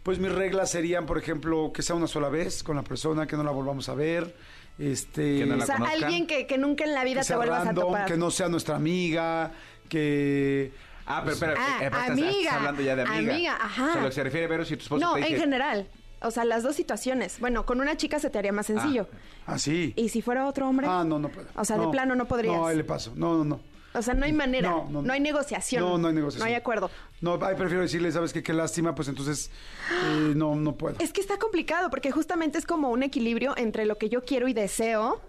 Pues 0.06 0.20
mis 0.20 0.31
reglas 0.31 0.70
serían, 0.70 1.05
por 1.05 1.19
ejemplo, 1.19 1.73
que 1.75 1.82
sea 1.82 1.97
una 1.97 2.06
sola 2.06 2.29
vez 2.29 2.62
con 2.62 2.76
la 2.76 2.82
persona, 2.85 3.26
que 3.26 3.37
no 3.37 3.43
la 3.43 3.50
volvamos 3.50 3.88
a 3.88 3.94
ver. 3.97 4.37
Este, 4.79 5.38
Que 5.38 5.47
no 5.47 5.56
la 5.56 5.64
O 5.64 5.67
sea, 5.67 5.79
conozcan. 5.79 6.05
alguien 6.05 6.29
que, 6.29 6.47
que 6.47 6.58
nunca 6.58 6.85
en 6.85 6.94
la 6.94 7.03
vida 7.03 7.23
que 7.23 7.26
te 7.26 7.35
vuelvas 7.35 7.64
random, 7.64 7.85
a 7.85 7.87
topar. 7.88 8.06
que 8.06 8.17
no 8.17 8.31
sea 8.31 8.49
nuestra 8.49 8.76
amiga, 8.76 9.50
que... 9.88 10.70
Ah, 11.06 11.23
pero 11.25 11.32
espera, 11.35 11.55
Ah, 11.58 11.79
eh, 11.82 11.85
estás- 11.87 12.11
amiga, 12.11 12.31
estás 12.31 12.53
hablando 12.55 12.82
ya 12.82 12.94
de 12.94 13.03
amiga. 13.03 13.35
amiga, 13.35 13.56
ajá. 13.61 13.88
O 13.88 13.93
sea, 13.94 14.03
lo 14.03 14.08
que 14.08 14.14
se 14.14 14.23
refiere, 14.23 14.47
Vero, 14.47 14.64
si 14.64 14.76
tu 14.76 14.82
esposo 14.85 15.05
No, 15.05 15.14
te 15.14 15.26
en 15.29 15.41
general. 15.41 15.88
O 16.23 16.31
sea, 16.31 16.44
las 16.44 16.62
dos 16.62 16.76
situaciones. 16.76 17.41
Bueno, 17.41 17.67
con 17.67 17.81
una 17.81 17.97
chica 17.97 18.20
se 18.20 18.31
te 18.31 18.38
haría 18.38 18.52
más 18.52 18.67
sencillo. 18.67 19.09
Ah, 19.47 19.59
sí. 19.59 19.93
¿Y 19.97 20.09
si 20.11 20.23
fuera 20.23 20.47
otro 20.47 20.69
hombre? 20.69 20.87
Ah, 20.88 21.02
no, 21.05 21.19
no 21.19 21.29
puedo. 21.31 21.49
O 21.56 21.64
sea, 21.64 21.79
de 21.79 21.88
plano 21.88 22.14
no 22.14 22.26
podrías. 22.26 22.55
No, 22.55 22.67
ahí 22.69 22.76
le 22.76 22.85
paso. 22.85 23.12
No, 23.17 23.38
no, 23.38 23.44
no. 23.44 23.61
O 23.97 24.03
sea, 24.03 24.15
no 24.15 24.25
hay 24.25 24.33
manera. 24.33 24.71
No, 24.71 24.89
no, 24.91 25.03
no. 25.03 25.13
hay 25.13 25.21
negociación. 25.21 25.83
No, 25.83 25.99
no 25.99 26.09
hay 26.09 26.15
negociación. 26.15 26.47
No 26.47 26.53
hay 26.53 26.55
acuerdo. 26.55 26.91
No, 27.21 27.39
ahí 27.45 27.55
prefiero 27.57 27.83
decirle, 27.83 28.13
¿sabes 28.13 28.33
qué? 28.33 28.43
Qué 28.43 28.53
lástima, 28.53 28.95
pues 28.95 29.09
entonces 29.09 29.51
eh, 29.91 30.33
no, 30.35 30.55
no 30.55 30.77
puedo. 30.77 30.97
Es 30.99 31.13
que 31.13 31.21
está 31.21 31.39
complicado 31.39 31.91
porque 31.91 32.11
justamente 32.11 32.59
es 32.59 32.67
como 32.67 32.91
un 32.91 33.03
equilibrio 33.03 33.57
entre 33.57 33.87
lo 33.87 33.97
que 33.99 34.09
yo 34.09 34.25
quiero 34.25 34.49
y 34.49 34.53
deseo 34.53 35.21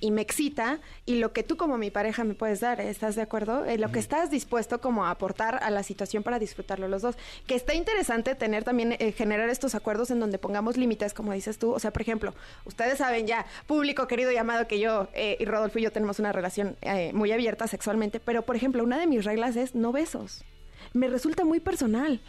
y 0.00 0.10
me 0.10 0.22
excita 0.22 0.80
y 1.06 1.16
lo 1.16 1.32
que 1.32 1.42
tú 1.42 1.56
como 1.56 1.78
mi 1.78 1.90
pareja 1.90 2.24
me 2.24 2.34
puedes 2.34 2.60
dar, 2.60 2.80
¿estás 2.80 3.16
de 3.16 3.22
acuerdo? 3.22 3.64
Eh, 3.64 3.78
lo 3.78 3.90
que 3.90 3.98
estás 3.98 4.30
dispuesto 4.30 4.80
como 4.80 5.04
a 5.04 5.10
aportar 5.10 5.62
a 5.62 5.70
la 5.70 5.82
situación 5.82 6.22
para 6.22 6.38
disfrutarlo 6.38 6.88
los 6.88 7.02
dos. 7.02 7.16
Que 7.46 7.54
está 7.54 7.74
interesante 7.74 8.34
tener 8.34 8.64
también, 8.64 8.92
eh, 8.92 9.12
generar 9.12 9.48
estos 9.48 9.74
acuerdos 9.74 10.10
en 10.10 10.20
donde 10.20 10.38
pongamos 10.38 10.76
límites, 10.76 11.14
como 11.14 11.32
dices 11.32 11.58
tú. 11.58 11.72
O 11.72 11.78
sea, 11.78 11.92
por 11.92 12.02
ejemplo, 12.02 12.34
ustedes 12.64 12.98
saben 12.98 13.26
ya, 13.26 13.46
público 13.66 14.06
querido 14.06 14.30
y 14.30 14.36
amado, 14.36 14.66
que 14.66 14.78
yo 14.78 15.08
eh, 15.14 15.36
y 15.40 15.44
Rodolfo 15.44 15.78
y 15.78 15.82
yo 15.82 15.92
tenemos 15.92 16.18
una 16.18 16.32
relación 16.32 16.76
eh, 16.82 17.12
muy 17.12 17.32
abierta 17.32 17.66
sexualmente, 17.66 18.20
pero 18.20 18.42
por 18.42 18.56
ejemplo, 18.56 18.82
una 18.82 18.98
de 18.98 19.06
mis 19.06 19.24
reglas 19.24 19.56
es 19.56 19.74
no 19.74 19.92
besos. 19.92 20.44
Me 20.92 21.08
resulta 21.08 21.44
muy 21.44 21.60
personal. 21.60 22.20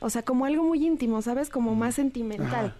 O 0.00 0.10
sea, 0.10 0.22
como 0.22 0.44
algo 0.44 0.62
muy 0.62 0.84
íntimo, 0.84 1.22
¿sabes? 1.22 1.48
Como 1.48 1.74
más 1.74 1.94
sentimental. 1.94 2.66
Ajá. 2.66 2.76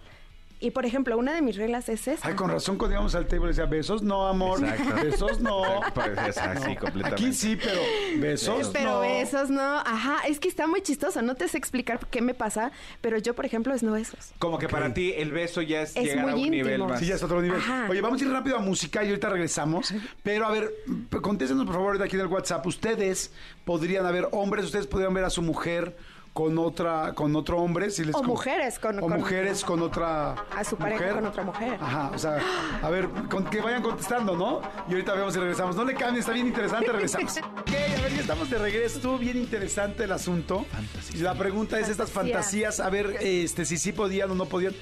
Y 0.59 0.71
por 0.71 0.85
ejemplo, 0.85 1.15
una 1.17 1.33
de 1.35 1.41
mis 1.43 1.55
reglas 1.55 1.87
es 1.87 2.07
esa. 2.07 2.27
Ay, 2.27 2.33
con 2.33 2.49
razón 2.49 2.77
cuando 2.77 2.95
íbamos 2.95 3.13
al 3.13 3.27
table 3.27 3.49
decía, 3.49 3.65
besos 3.65 4.01
no, 4.01 4.27
amor. 4.27 4.59
Exacto. 4.63 4.95
Besos 5.03 5.39
no. 5.39 5.61
Pues, 5.93 6.37
así, 6.37 6.75
completamente. 6.75 7.07
Aquí 7.07 7.33
sí, 7.33 7.55
pero 7.55 7.79
besos 8.17 8.69
pero 8.73 8.93
no. 8.93 8.99
besos 9.01 9.49
no. 9.51 9.61
Ajá, 9.61 10.27
es 10.27 10.39
que 10.39 10.47
está 10.47 10.65
muy 10.65 10.81
chistoso. 10.81 11.21
No 11.21 11.35
te 11.35 11.47
sé 11.47 11.57
explicar 11.57 11.99
qué 12.09 12.21
me 12.21 12.33
pasa, 12.33 12.71
pero 13.01 13.17
yo, 13.19 13.35
por 13.35 13.45
ejemplo, 13.45 13.73
es 13.73 13.83
no 13.83 13.91
besos. 13.91 14.33
Como 14.39 14.57
que 14.57 14.67
para 14.67 14.93
ti 14.93 15.13
el 15.15 15.31
beso 15.31 15.61
ya 15.61 15.81
es, 15.83 15.95
Es 15.95 16.03
llegar 16.05 16.23
muy 16.23 16.31
a 16.31 16.35
un 16.35 16.39
íntimo. 16.39 16.63
nivel 16.63 16.83
más... 16.85 16.99
Sí, 16.99 17.05
ya 17.05 17.15
es 17.15 17.23
otro 17.23 17.41
nivel. 17.41 17.59
Ajá. 17.59 17.85
Oye, 17.89 18.01
vamos 18.01 18.19
a 18.19 18.25
ir 18.25 18.31
rápido 18.31 18.57
a 18.57 18.59
música 18.59 19.03
y 19.03 19.09
ahorita 19.09 19.29
regresamos. 19.29 19.93
Pero 20.23 20.45
a 20.47 20.51
ver, 20.51 20.73
contéstenos 21.21 21.65
por 21.65 21.75
favor 21.75 21.97
de 21.99 22.05
aquí 22.05 22.15
en 22.15 22.21
el 22.21 22.27
WhatsApp. 22.27 22.65
Ustedes 22.65 23.31
podrían 23.63 24.05
haber 24.07 24.27
hombres, 24.31 24.65
ustedes 24.65 24.87
podrían 24.87 25.13
ver 25.13 25.23
a 25.23 25.29
su 25.29 25.43
mujer 25.43 25.95
con 26.37 26.55
otra, 26.59 27.13
con 27.15 27.35
otro 27.35 27.57
hombre, 27.57 27.89
si 27.89 28.05
les 28.05 28.13
O 28.13 28.19
con- 28.19 28.27
mujeres 28.27 28.77
con- 28.77 28.99
o 28.99 29.01
con- 29.01 29.13
mujeres 29.17 29.65
con 29.65 29.81
otra 29.81 30.33
A 30.55 30.63
su 30.63 30.77
pareja 30.77 31.09
con 31.15 31.25
otra 31.25 31.43
mujer. 31.43 31.79
Ajá, 31.81 32.11
o 32.13 32.19
sea, 32.19 32.37
a 32.83 32.89
ver, 32.91 33.09
con- 33.27 33.45
que 33.45 33.59
vayan 33.59 33.81
contestando, 33.81 34.37
¿no? 34.37 34.61
Y 34.87 34.91
ahorita 34.91 35.15
vemos 35.15 35.35
y 35.35 35.39
regresamos. 35.39 35.75
No 35.75 35.83
le 35.83 35.95
cambien, 35.95 36.17
está 36.19 36.33
bien 36.33 36.45
interesante, 36.45 36.91
regresamos. 36.91 37.37
ok, 37.59 37.69
a 37.97 38.01
ver, 38.03 38.13
ya 38.13 38.21
estamos 38.21 38.51
de 38.51 38.59
regreso. 38.59 38.97
Estuvo 38.97 39.17
bien 39.17 39.35
interesante 39.35 40.03
el 40.03 40.11
asunto. 40.11 40.63
Y 41.11 41.17
la 41.17 41.33
pregunta 41.33 41.79
es 41.79 41.89
estas 41.89 42.11
Fantasía. 42.11 42.67
fantasías, 42.69 42.79
a 42.81 42.89
ver, 42.91 43.17
este, 43.19 43.65
si 43.65 43.79
sí 43.79 43.91
podían 43.91 44.29
o 44.29 44.35
no 44.35 44.45
podían. 44.45 44.73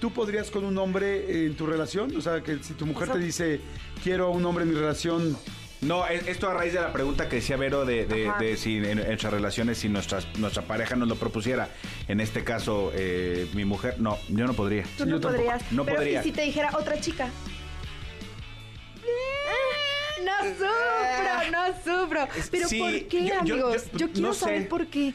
¿Tú 0.00 0.12
podrías 0.12 0.50
con 0.50 0.64
un 0.64 0.76
hombre 0.78 1.46
en 1.46 1.56
tu 1.56 1.64
relación? 1.64 2.14
O 2.16 2.20
sea, 2.22 2.40
que 2.42 2.58
si 2.64 2.74
tu 2.74 2.86
mujer 2.86 3.10
te 3.10 3.18
dice, 3.18 3.60
quiero 4.02 4.26
a 4.26 4.30
un 4.30 4.44
hombre 4.44 4.64
en 4.64 4.70
mi 4.70 4.74
relación, 4.74 5.36
No, 5.80 6.06
es- 6.06 6.26
esto 6.28 6.48
a 6.48 6.54
raíz 6.54 6.72
de 6.72 6.80
la 6.80 6.92
pregunta 6.92 7.28
que 7.28 7.36
decía 7.36 7.56
Vero 7.56 7.84
de, 7.84 8.06
de- 8.06 8.56
si 8.56 8.78
en, 8.78 8.84
en 8.86 9.06
nuestras 9.06 9.32
relaciones, 9.32 9.78
si 9.78 9.88
nuestras, 9.88 10.26
nuestra 10.38 10.62
pareja 10.62 10.96
nos 10.96 11.08
lo 11.08 11.16
propusiera. 11.16 11.68
En 12.08 12.20
este 12.20 12.42
caso, 12.42 12.90
eh, 12.94 13.46
mi 13.54 13.64
mujer, 13.64 13.96
no, 14.00 14.18
yo 14.28 14.46
no 14.46 14.54
podría. 14.54 14.84
Tú 14.96 15.04
no 15.04 15.12
yo 15.16 15.20
tampoco. 15.20 15.44
podrías. 15.44 15.72
No 15.72 15.84
pero 15.84 15.96
podría. 15.98 16.20
¿y 16.20 16.24
si 16.24 16.32
te 16.32 16.42
dijera 16.42 16.70
otra 16.76 16.98
chica? 17.00 17.28
No 20.24 20.48
sufro, 20.54 21.50
no 21.52 21.66
sufro. 22.06 22.28
Pero 22.50 22.68
sí, 22.68 22.78
¿por 22.78 22.92
qué, 23.08 23.26
yo- 23.26 23.40
amigos? 23.40 23.84
yo- 23.92 23.98
Yo, 23.98 24.10
quiero 24.12 24.28
no 24.28 24.34
sé. 24.34 24.40
saber 24.40 24.68
por 24.68 24.86
qué. 24.86 25.12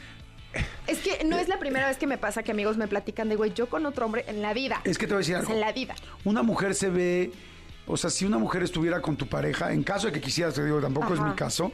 Es 0.86 0.98
que 0.98 1.22
no 1.24 1.38
es 1.38 1.46
la 1.48 1.58
primera 1.60 1.86
vez 1.86 1.96
que 1.98 2.06
me 2.08 2.18
pasa 2.18 2.42
que 2.42 2.50
amigos 2.50 2.76
me 2.76 2.88
platican 2.88 3.28
de, 3.28 3.36
güey, 3.36 3.52
yo 3.54 3.68
con 3.68 3.86
otro 3.86 4.06
hombre 4.06 4.24
en 4.26 4.42
la 4.42 4.52
vida. 4.52 4.80
es 4.84 4.98
que 4.98 5.06
te 5.06 5.12
voy 5.14 5.18
a 5.18 5.20
decir 5.20 5.36
algo. 5.36 5.52
en 5.52 5.60
la 5.60 5.72
vida. 5.72 5.94
Una 6.24 6.42
mujer 6.42 6.74
se 6.74 6.90
ve, 6.90 7.30
o 7.90 7.96
sea, 7.96 8.10
si 8.10 8.24
una 8.24 8.38
mujer 8.38 8.62
estuviera 8.62 9.00
con 9.00 9.16
tu 9.16 9.26
pareja, 9.26 9.72
en 9.72 9.82
caso 9.82 10.06
de 10.06 10.12
que 10.12 10.20
quisieras, 10.20 10.54
te 10.54 10.64
digo, 10.64 10.80
tampoco 10.80 11.14
es 11.14 11.20
mi 11.20 11.32
caso, 11.32 11.72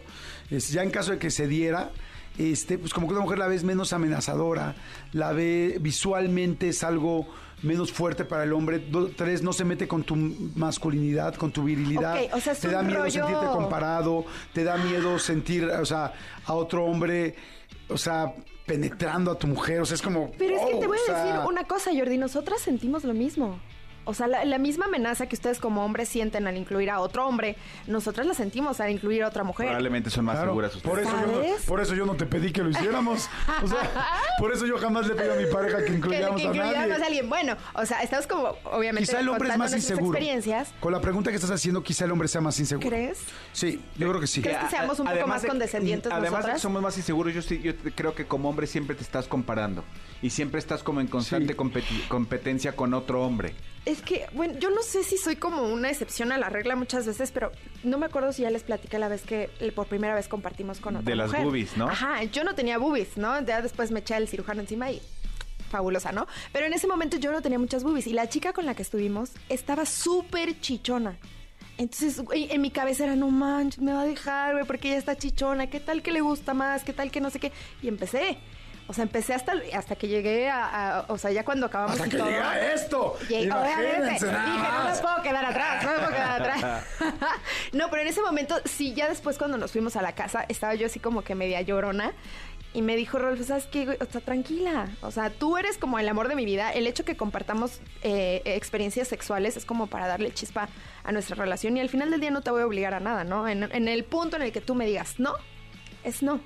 es, 0.50 0.70
ya 0.70 0.82
en 0.82 0.90
caso 0.90 1.12
de 1.12 1.18
que 1.18 1.30
se 1.30 1.46
diera, 1.46 1.90
este, 2.38 2.76
pues 2.78 2.92
como 2.92 3.06
que 3.06 3.14
una 3.14 3.22
mujer 3.22 3.38
la 3.38 3.46
ves 3.48 3.64
menos 3.64 3.92
amenazadora, 3.92 4.74
la 5.12 5.32
ve 5.32 5.78
visualmente 5.80 6.68
es 6.68 6.84
algo 6.84 7.26
menos 7.62 7.90
fuerte 7.90 8.26
para 8.26 8.44
el 8.44 8.52
hombre. 8.52 8.78
Do- 8.78 9.08
tres, 9.08 9.42
no 9.42 9.52
se 9.54 9.64
mete 9.64 9.88
con 9.88 10.02
tu 10.04 10.14
masculinidad, 10.16 11.34
con 11.36 11.50
tu 11.52 11.62
virilidad. 11.64 12.16
O 12.34 12.40
sea, 12.40 12.54
te 12.54 12.68
da 12.68 12.82
miedo 12.82 13.00
rollo- 13.04 13.10
sentirte 13.10 13.46
comparado, 13.46 14.24
te 14.52 14.64
da 14.64 14.76
miedo 14.76 15.18
sentir, 15.18 15.64
o 15.64 15.86
sea, 15.86 16.12
a 16.44 16.52
otro 16.52 16.84
hombre, 16.84 17.34
o 17.88 17.96
sea, 17.96 18.34
penetrando 18.66 19.30
a 19.30 19.38
tu 19.38 19.46
mujer, 19.46 19.80
o 19.80 19.86
sea, 19.86 19.94
es 19.94 20.02
como... 20.02 20.32
Pero 20.36 20.56
es 20.56 20.62
que 20.66 20.74
te 20.80 20.86
voy 20.86 20.98
o 20.98 21.02
a 21.02 21.06
sea, 21.06 21.24
decir 21.24 21.40
una 21.48 21.64
cosa, 21.64 21.90
Jordi. 21.96 22.18
Nosotras 22.18 22.60
sentimos 22.60 23.04
lo 23.04 23.14
mismo. 23.14 23.58
O 24.08 24.14
sea, 24.14 24.28
la, 24.28 24.44
la 24.44 24.58
misma 24.58 24.86
amenaza 24.86 25.26
que 25.26 25.34
ustedes 25.34 25.58
como 25.58 25.84
hombres 25.84 26.08
sienten 26.08 26.46
al 26.46 26.56
incluir 26.56 26.90
a 26.90 27.00
otro 27.00 27.26
hombre, 27.26 27.56
nosotras 27.88 28.24
la 28.26 28.34
sentimos 28.34 28.80
al 28.80 28.90
incluir 28.90 29.22
a 29.24 29.28
otra 29.28 29.42
mujer. 29.44 29.66
Probablemente 29.66 30.10
son 30.10 30.24
más 30.24 30.36
Claro, 30.36 30.52
seguras 30.52 30.74
ustedes. 30.76 30.90
por 30.94 31.00
eso, 31.00 31.10
yo 31.20 31.26
no, 31.26 31.32
¿Sabes? 31.34 31.62
por 31.66 31.80
eso 31.80 31.94
yo 31.96 32.06
no 32.06 32.14
te 32.14 32.24
pedí 32.26 32.52
que 32.52 32.62
lo 32.62 32.70
hiciéramos. 32.70 33.28
O 33.62 33.66
sea, 33.68 33.90
por 34.38 34.52
eso 34.52 34.64
yo 34.66 34.78
jamás 34.78 35.06
le 35.08 35.14
pedí 35.16 35.28
a 35.28 35.34
mi 35.34 35.52
pareja 35.52 35.78
que 35.78 35.84
que, 35.86 35.94
incluyamos 35.94 36.40
que 36.40 36.46
a 36.46 36.50
incluyéramos 36.50 36.88
nadie. 36.88 37.02
a 37.02 37.06
alguien. 37.06 37.28
Bueno, 37.28 37.56
o 37.74 37.84
sea, 37.84 38.02
estamos 38.02 38.26
como, 38.26 38.54
obviamente, 38.64 39.08
Quizá 39.10 39.20
el 39.20 39.28
hombre 39.28 39.48
es 39.48 39.58
más 39.58 39.72
inseguro. 39.72 40.06
experiencias. 40.16 40.72
Con 40.78 40.92
la 40.92 41.00
pregunta 41.00 41.30
que 41.30 41.36
estás 41.36 41.50
haciendo, 41.50 41.82
quizá 41.82 42.04
el 42.04 42.12
hombre 42.12 42.28
sea 42.28 42.40
más 42.40 42.58
inseguro. 42.60 42.88
¿Crees? 42.88 43.18
Sí, 43.52 43.82
yo 43.96 44.08
creo 44.08 44.20
que 44.20 44.26
sí. 44.28 44.40
¿Crees 44.42 44.58
que 44.58 44.68
seamos 44.68 45.00
un 45.00 45.06
poco 45.06 45.10
Además 45.10 45.28
más 45.28 45.42
de- 45.42 45.48
condescendientes 45.48 46.12
Además 46.12 46.46
de 46.46 46.52
que 46.52 46.58
somos 46.60 46.80
más 46.82 46.96
inseguros, 46.96 47.34
yo, 47.34 47.42
sí- 47.42 47.60
yo 47.60 47.74
te- 47.74 47.90
creo 47.92 48.14
que 48.14 48.26
como 48.26 48.48
hombre 48.48 48.66
siempre 48.68 48.94
te 48.94 49.02
estás 49.02 49.26
comparando. 49.26 49.82
Y 50.22 50.30
siempre 50.30 50.60
estás 50.60 50.82
como 50.84 51.00
en 51.00 51.08
constante 51.08 51.54
Sí. 51.58 52.04
competencia 52.08 52.76
con 52.76 52.94
otro 52.94 53.22
hombre. 53.24 53.54
Es 53.86 54.02
que, 54.02 54.26
bueno, 54.32 54.58
yo 54.58 54.68
no 54.70 54.82
sé 54.82 55.04
si 55.04 55.16
soy 55.16 55.36
como 55.36 55.62
una 55.62 55.88
excepción 55.88 56.32
a 56.32 56.38
la 56.38 56.48
regla 56.48 56.74
muchas 56.74 57.06
veces, 57.06 57.30
pero 57.30 57.52
no 57.84 57.98
me 57.98 58.06
acuerdo 58.06 58.32
si 58.32 58.42
ya 58.42 58.50
les 58.50 58.64
platiqué 58.64 58.98
la 58.98 59.06
vez 59.08 59.22
que 59.22 59.48
eh, 59.60 59.70
por 59.72 59.86
primera 59.86 60.14
vez 60.14 60.26
compartimos 60.26 60.80
con 60.80 60.96
otra 60.96 61.08
De 61.08 61.14
las 61.16 61.28
mujer. 61.30 61.44
boobies, 61.46 61.76
¿no? 61.76 61.86
Ajá, 61.88 62.24
yo 62.24 62.42
no 62.42 62.54
tenía 62.56 62.78
boobies, 62.78 63.16
¿no? 63.16 63.40
Ya 63.46 63.62
después 63.62 63.92
me 63.92 64.00
eché 64.00 64.16
el 64.16 64.26
cirujano 64.28 64.60
encima 64.60 64.90
y 64.90 65.00
fabulosa, 65.70 66.10
¿no? 66.10 66.26
Pero 66.52 66.66
en 66.66 66.72
ese 66.72 66.88
momento 66.88 67.16
yo 67.16 67.30
no 67.30 67.40
tenía 67.42 67.60
muchas 67.60 67.84
boobies 67.84 68.08
y 68.08 68.12
la 68.12 68.28
chica 68.28 68.52
con 68.52 68.66
la 68.66 68.74
que 68.74 68.82
estuvimos 68.82 69.30
estaba 69.48 69.86
súper 69.86 70.60
chichona. 70.60 71.16
Entonces, 71.78 72.20
güey, 72.20 72.50
en 72.50 72.62
mi 72.62 72.70
cabeza 72.70 73.04
era, 73.04 73.14
no 73.16 73.28
manches, 73.30 73.80
me 73.80 73.92
va 73.92 74.00
a 74.02 74.06
dejar, 74.06 74.54
güey, 74.54 74.64
porque 74.64 74.88
ella 74.88 74.98
está 74.98 75.14
chichona, 75.16 75.68
¿qué 75.68 75.78
tal 75.78 76.02
que 76.02 76.10
le 76.10 76.22
gusta 76.22 76.54
más? 76.54 76.82
¿Qué 76.82 76.92
tal 76.92 77.10
que 77.12 77.20
no 77.20 77.30
sé 77.30 77.38
qué? 77.38 77.52
Y 77.82 77.88
empecé. 77.88 78.38
O 78.88 78.92
sea, 78.92 79.02
empecé 79.02 79.34
hasta, 79.34 79.52
hasta 79.74 79.96
que 79.96 80.06
llegué 80.06 80.48
a, 80.48 80.98
a- 81.00 81.04
o 81.08 81.18
sea, 81.18 81.32
ya 81.32 81.44
cuando 81.44 81.66
acabamos 81.66 81.96
Hasta 81.96 82.08
que 82.08 82.16
todo. 82.18 82.28
llega 82.28 82.72
esto. 82.72 83.16
Obviamente, 83.28 84.26
dije, 84.26 84.26
no 84.32 84.84
me 84.84 84.98
puedo 85.00 85.22
quedar 85.22 85.44
atrás, 85.44 85.84
no 85.84 85.90
me 85.90 85.96
puedo 85.98 86.10
quedar 86.10 86.42
atrás. 86.42 86.84
no, 87.72 87.90
pero 87.90 88.02
en 88.02 88.08
ese 88.08 88.22
momento, 88.22 88.54
sí, 88.64 88.94
ya 88.94 89.08
después 89.08 89.38
cuando 89.38 89.58
nos 89.58 89.72
fuimos 89.72 89.96
a 89.96 90.02
la 90.02 90.12
casa, 90.14 90.44
estaba 90.48 90.74
yo 90.76 90.86
así 90.86 91.00
como 91.00 91.22
que 91.22 91.34
media 91.34 91.60
llorona. 91.62 92.12
Y 92.74 92.82
me 92.82 92.94
dijo, 92.94 93.18
Rolfo, 93.18 93.42
¿sabes 93.42 93.64
qué? 93.66 93.86
güey? 93.86 93.96
O 94.00 94.04
sea, 94.04 94.20
tranquila. 94.20 94.88
O 95.00 95.10
sea, 95.10 95.30
tú 95.30 95.56
eres 95.56 95.78
como 95.78 95.98
el 95.98 96.06
amor 96.10 96.28
de 96.28 96.36
mi 96.36 96.44
vida. 96.44 96.72
El 96.74 96.86
hecho 96.86 97.06
que 97.06 97.16
compartamos 97.16 97.80
eh, 98.02 98.42
experiencias 98.44 99.08
sexuales 99.08 99.56
es 99.56 99.64
como 99.64 99.86
para 99.86 100.06
darle 100.06 100.30
chispa 100.34 100.68
a 101.02 101.10
nuestra 101.10 101.36
relación. 101.36 101.74
Y 101.76 101.80
al 101.80 101.88
final 101.88 102.10
del 102.10 102.20
día 102.20 102.30
no 102.30 102.42
te 102.42 102.50
voy 102.50 102.60
a 102.62 102.66
obligar 102.66 102.92
a 102.92 103.00
nada, 103.00 103.24
¿no? 103.24 103.48
En, 103.48 103.62
en 103.72 103.88
el 103.88 104.04
punto 104.04 104.36
en 104.36 104.42
el 104.42 104.52
que 104.52 104.60
tú 104.60 104.74
me 104.74 104.84
digas 104.84 105.14
no, 105.18 105.32
es 106.04 106.22
no. 106.22 106.38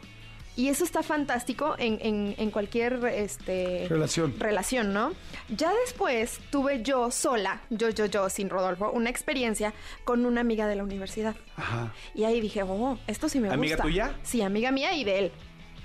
Y 0.61 0.69
eso 0.69 0.85
está 0.85 1.03
fantástico 1.03 1.75
en, 1.79 1.99
en- 2.03 2.35
en 2.37 2.51
cualquier 2.51 3.03
este, 3.07 3.87
Relación. 3.89 4.35
relación, 4.39 4.93
¿no? 4.93 5.13
Ya 5.49 5.73
después 5.87 6.39
tuve 6.51 6.83
yo 6.83 7.11
sola, 7.11 7.63
yo, 7.71 7.89
yo, 7.89 8.05
yo, 8.05 8.29
sin 8.29 8.51
Rodolfo, 8.51 8.91
una 8.91 9.09
experiencia 9.09 9.73
con 10.05 10.27
una 10.27 10.43
amiga 10.43 10.67
de 10.67 10.77
la 10.77 10.83
universidad. 10.83 11.35
Ajá, 11.57 11.95
Y 12.15 12.25
ahí 12.25 12.41
dije, 12.43 12.63
oh, 12.63 12.99
esto 13.07 13.29
sí 13.31 13.39
me 13.39 13.49
gusta. 13.49 13.55
¿Amiga 13.55 13.77
tuya? 13.79 14.15
Sí, 14.23 14.43
amiga 14.43 14.71
mía 14.71 14.93
y 14.93 15.05
de 15.05 15.19
él. 15.19 15.33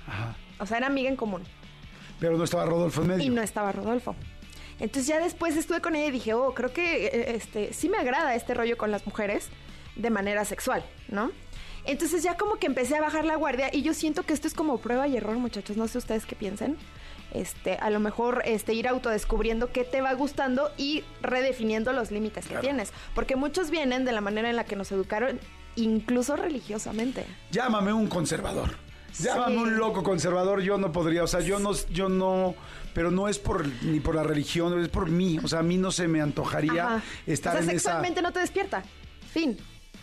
ajá. 0.06 0.36
O 0.58 0.66
sea, 0.66 0.76
era 0.78 0.86
amiga 0.88 1.08
en 1.08 1.16
común. 1.16 1.42
Pero 2.20 2.36
no 2.36 2.44
estaba 2.44 2.66
Rodolfo 2.66 3.00
en 3.02 3.08
medio. 3.08 3.24
Y 3.24 3.28
no 3.30 3.40
estaba 3.42 3.72
Rodolfo. 3.72 4.14
Entonces 4.78 5.06
ya 5.06 5.18
después 5.20 5.56
estuve 5.56 5.80
con 5.80 5.96
ella 5.96 6.08
y 6.08 6.10
dije, 6.10 6.34
oh, 6.34 6.52
creo 6.54 6.72
que 6.72 7.06
eh, 7.06 7.34
este, 7.34 7.72
sí 7.72 7.88
me 7.88 7.96
agrada 7.96 8.34
este 8.34 8.52
rollo 8.52 8.76
con 8.76 8.90
las 8.90 9.06
mujeres 9.06 9.48
de 9.96 10.10
manera 10.10 10.44
sexual, 10.44 10.84
¿no? 11.08 11.30
Entonces 11.86 12.22
ya 12.22 12.36
como 12.36 12.56
que 12.56 12.66
empecé 12.66 12.96
a 12.96 13.00
bajar 13.00 13.24
la 13.24 13.36
guardia 13.36 13.70
y 13.72 13.82
yo 13.82 13.94
siento 13.94 14.24
que 14.24 14.32
esto 14.34 14.46
es 14.48 14.54
como 14.54 14.78
prueba 14.78 15.06
y 15.08 15.16
error, 15.16 15.36
muchachos. 15.36 15.76
No 15.76 15.86
sé 15.88 15.98
ustedes 15.98 16.26
qué 16.26 16.34
piensen. 16.36 16.76
Este, 17.32 17.74
a 17.74 17.90
lo 17.90 18.00
mejor 18.00 18.42
este, 18.46 18.72
ir 18.72 18.88
autodescubriendo 18.88 19.70
qué 19.72 19.84
te 19.84 20.00
va 20.00 20.12
gustando 20.14 20.70
y 20.76 21.04
redefiniendo 21.20 21.92
los 21.92 22.10
límites 22.10 22.46
que 22.46 22.56
tienes. 22.56 22.92
Porque 23.14 23.36
muchos 23.36 23.70
vienen 23.70 24.04
de 24.04 24.12
la 24.12 24.20
manera 24.20 24.48
en 24.48 24.56
la 24.56 24.64
que 24.64 24.76
nos 24.76 24.90
educaron, 24.92 25.38
incluso 25.74 26.36
religiosamente. 26.36 27.26
Llámame 27.50 27.92
un 27.92 28.06
conservador. 28.06 28.70
Llámame 29.18 29.54
Sí. 29.54 29.62
un 29.62 29.76
loco 29.78 30.02
conservador, 30.02 30.60
yo 30.60 30.76
no 30.78 30.92
podría, 30.92 31.24
o 31.24 31.26
sea, 31.26 31.40
yo 31.40 31.58
no, 31.58 31.72
yo 31.90 32.08
no, 32.10 32.54
pero 32.92 33.10
no 33.10 33.28
es 33.28 33.38
por 33.38 33.66
ni 33.82 33.98
por 33.98 34.14
la 34.14 34.22
religión, 34.22 34.78
es 34.82 34.88
por 34.88 35.08
mí, 35.08 35.38
o 35.42 35.48
sea, 35.48 35.60
a 35.60 35.62
mí 35.62 35.78
no 35.78 35.90
se 35.90 36.06
me 36.06 36.20
antojaría 36.20 36.86
Ajá. 36.86 37.02
estar 37.26 37.54
o 37.56 37.58
sea, 37.58 37.62
en 37.70 37.76
esa. 37.76 37.78
sexualmente 37.90 38.20
no 38.20 38.32
te 38.32 38.40
despierta. 38.40 38.82
Fin. 39.32 39.56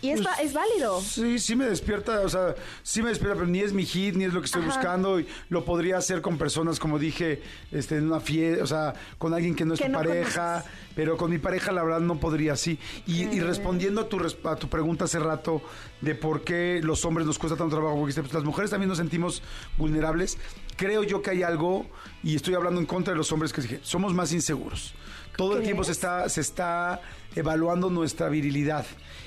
Y 0.04 0.10
es, 0.10 0.20
Pues, 0.22 0.34
es 0.42 0.52
válido. 0.52 1.00
Sí, 1.00 1.38
sí 1.38 1.56
me 1.56 1.64
despierta, 1.66 2.20
o 2.20 2.28
sea, 2.28 2.54
sí 2.82 3.02
me 3.02 3.08
despierta, 3.08 3.36
pero 3.36 3.46
ni 3.46 3.60
es 3.60 3.72
mi 3.72 3.84
hit, 3.86 4.14
ni 4.16 4.24
es 4.24 4.32
lo 4.34 4.40
que 4.40 4.46
estoy 4.46 4.62
Ajá. 4.62 4.70
buscando. 4.74 5.18
Y 5.20 5.26
lo 5.48 5.64
podría 5.64 5.96
hacer 5.96 6.20
con 6.20 6.36
personas, 6.38 6.78
como 6.78 6.98
dije, 6.98 7.42
este, 7.72 7.96
en 7.96 8.06
una 8.08 8.20
fiesta, 8.20 8.62
o 8.62 8.66
sea, 8.66 8.94
con 9.18 9.32
alguien 9.32 9.54
que 9.54 9.64
no 9.64 9.74
es 9.74 9.80
Que 9.80 9.86
tu 9.86 9.92
no 9.92 9.98
pareja, 9.98 10.62
conoces. 10.62 10.70
pero 10.94 11.16
con 11.16 11.30
mi 11.30 11.38
pareja 11.38 11.72
la 11.72 11.82
verdad 11.82 12.00
no 12.00 12.20
podría 12.20 12.52
así. 12.52 12.78
Y, 13.06 13.22
y 13.24 13.40
respondiendo 13.40 14.02
a 14.02 14.08
tu, 14.08 14.18
a 14.48 14.56
tu 14.56 14.68
pregunta 14.68 15.04
hace 15.04 15.18
rato 15.18 15.62
de 16.04 16.14
por 16.14 16.44
qué 16.44 16.80
los 16.82 17.04
hombres 17.04 17.26
nos 17.26 17.38
cuesta 17.38 17.56
tanto 17.56 17.76
trabajo, 17.76 17.98
porque 17.98 18.14
pues, 18.14 18.32
las 18.32 18.44
mujeres 18.44 18.70
también 18.70 18.88
nos 18.88 18.98
sentimos 18.98 19.42
vulnerables, 19.78 20.38
creo 20.76 21.02
yo 21.02 21.22
que 21.22 21.30
hay 21.30 21.42
algo, 21.42 21.86
y 22.22 22.36
estoy 22.36 22.54
hablando 22.54 22.80
en 22.80 22.86
contra 22.86 23.12
de 23.12 23.18
los 23.18 23.32
hombres 23.32 23.52
que 23.52 23.62
dije, 23.62 23.80
somos 23.82 24.14
más 24.14 24.32
inseguros. 24.32 24.94
Todo 25.36 25.56
el 25.56 25.64
tiempo 25.64 25.82
se 25.82 25.92
está, 25.92 26.28
se 26.28 26.40
está 26.40 27.00
evaluando 27.34 27.90
nuestra 27.90 28.28
virilidad. 28.28 28.86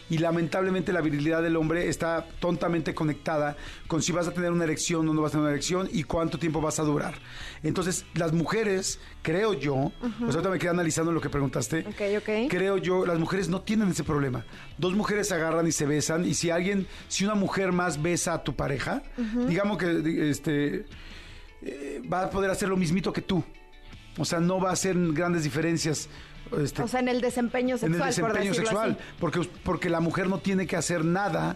Y 0.10 0.20
lamentablemente 0.20 0.94
la 0.94 1.02
virilidad 1.02 1.44
del 1.44 1.58
hombre 1.58 1.90
está 1.90 2.26
tontamente 2.40 2.96
conectada 2.96 3.58
con 3.88 4.02
si 4.02 4.14
vas 4.14 4.26
a 4.28 4.32
tener 4.32 4.54
una 4.54 4.64
erección 4.64 5.08
o 5.10 5.14
no 5.14 5.22
vas 5.22 5.32
a 5.32 5.34
tener 5.34 5.44
una 5.44 5.52
erección 5.52 5.90
y 5.92 6.04
cuánto 6.04 6.40
tiempo 6.40 6.62
vas 6.62 6.80
a 6.80 6.84
durar. 6.84 7.16
Entonces, 7.62 8.06
las 8.14 8.32
mujeres, 8.32 9.02
creo 9.22 9.54
yo, 9.54 9.76
o 9.76 10.32
sea, 10.32 10.42
me 10.44 10.60
quedé 10.60 10.70
analizando 10.70 11.12
lo 11.12 11.20
que 11.20 11.30
preguntaste. 11.30 11.80
Ok, 11.80 12.02
ok. 12.20 12.50
Creo 12.50 12.78
yo, 12.78 13.06
las 13.06 13.20
mujeres 13.20 13.50
no 13.50 13.62
tienen 13.62 13.90
ese 13.90 14.06
problema. 14.06 14.46
Dos 14.78 14.96
mujeres 14.96 15.28
se 15.28 15.34
agarran 15.36 15.68
y 15.68 15.74
se 15.74 15.86
besan 15.86 16.26
y 16.26 16.36
si 16.36 16.52
alguien, 16.52 16.67
si 17.08 17.26
una 17.26 17.36
mujer 17.36 17.72
más 17.72 18.02
besa 18.02 18.34
a 18.34 18.44
tu 18.44 18.56
pareja, 18.56 19.02
digamos 19.48 19.78
que 19.78 20.30
este 20.30 20.86
eh, 21.62 22.02
va 22.12 22.24
a 22.24 22.30
poder 22.30 22.50
hacer 22.52 22.70
lo 22.70 22.78
mismito 22.78 23.12
que 23.14 23.22
tú. 23.22 23.44
O 24.18 24.26
sea, 24.26 24.40
no 24.40 24.60
va 24.60 24.70
a 24.72 24.74
hacer 24.74 24.96
grandes 25.14 25.44
diferencias. 25.44 26.10
este, 26.62 26.82
O 26.82 26.88
sea, 26.88 27.00
en 27.00 27.08
el 27.08 27.22
desempeño 27.22 27.76
en 27.76 27.80
sexual, 27.80 28.10
el 28.10 28.22
por 28.22 28.34
desempeño 28.34 28.54
sexual, 28.54 28.92
así. 28.92 29.00
porque, 29.20 29.50
porque 29.64 29.90
la 29.90 30.00
mujer 30.00 30.28
no 30.28 30.40
tiene 30.40 30.66
que 30.66 30.76
hacer 30.76 31.06
nada, 31.06 31.56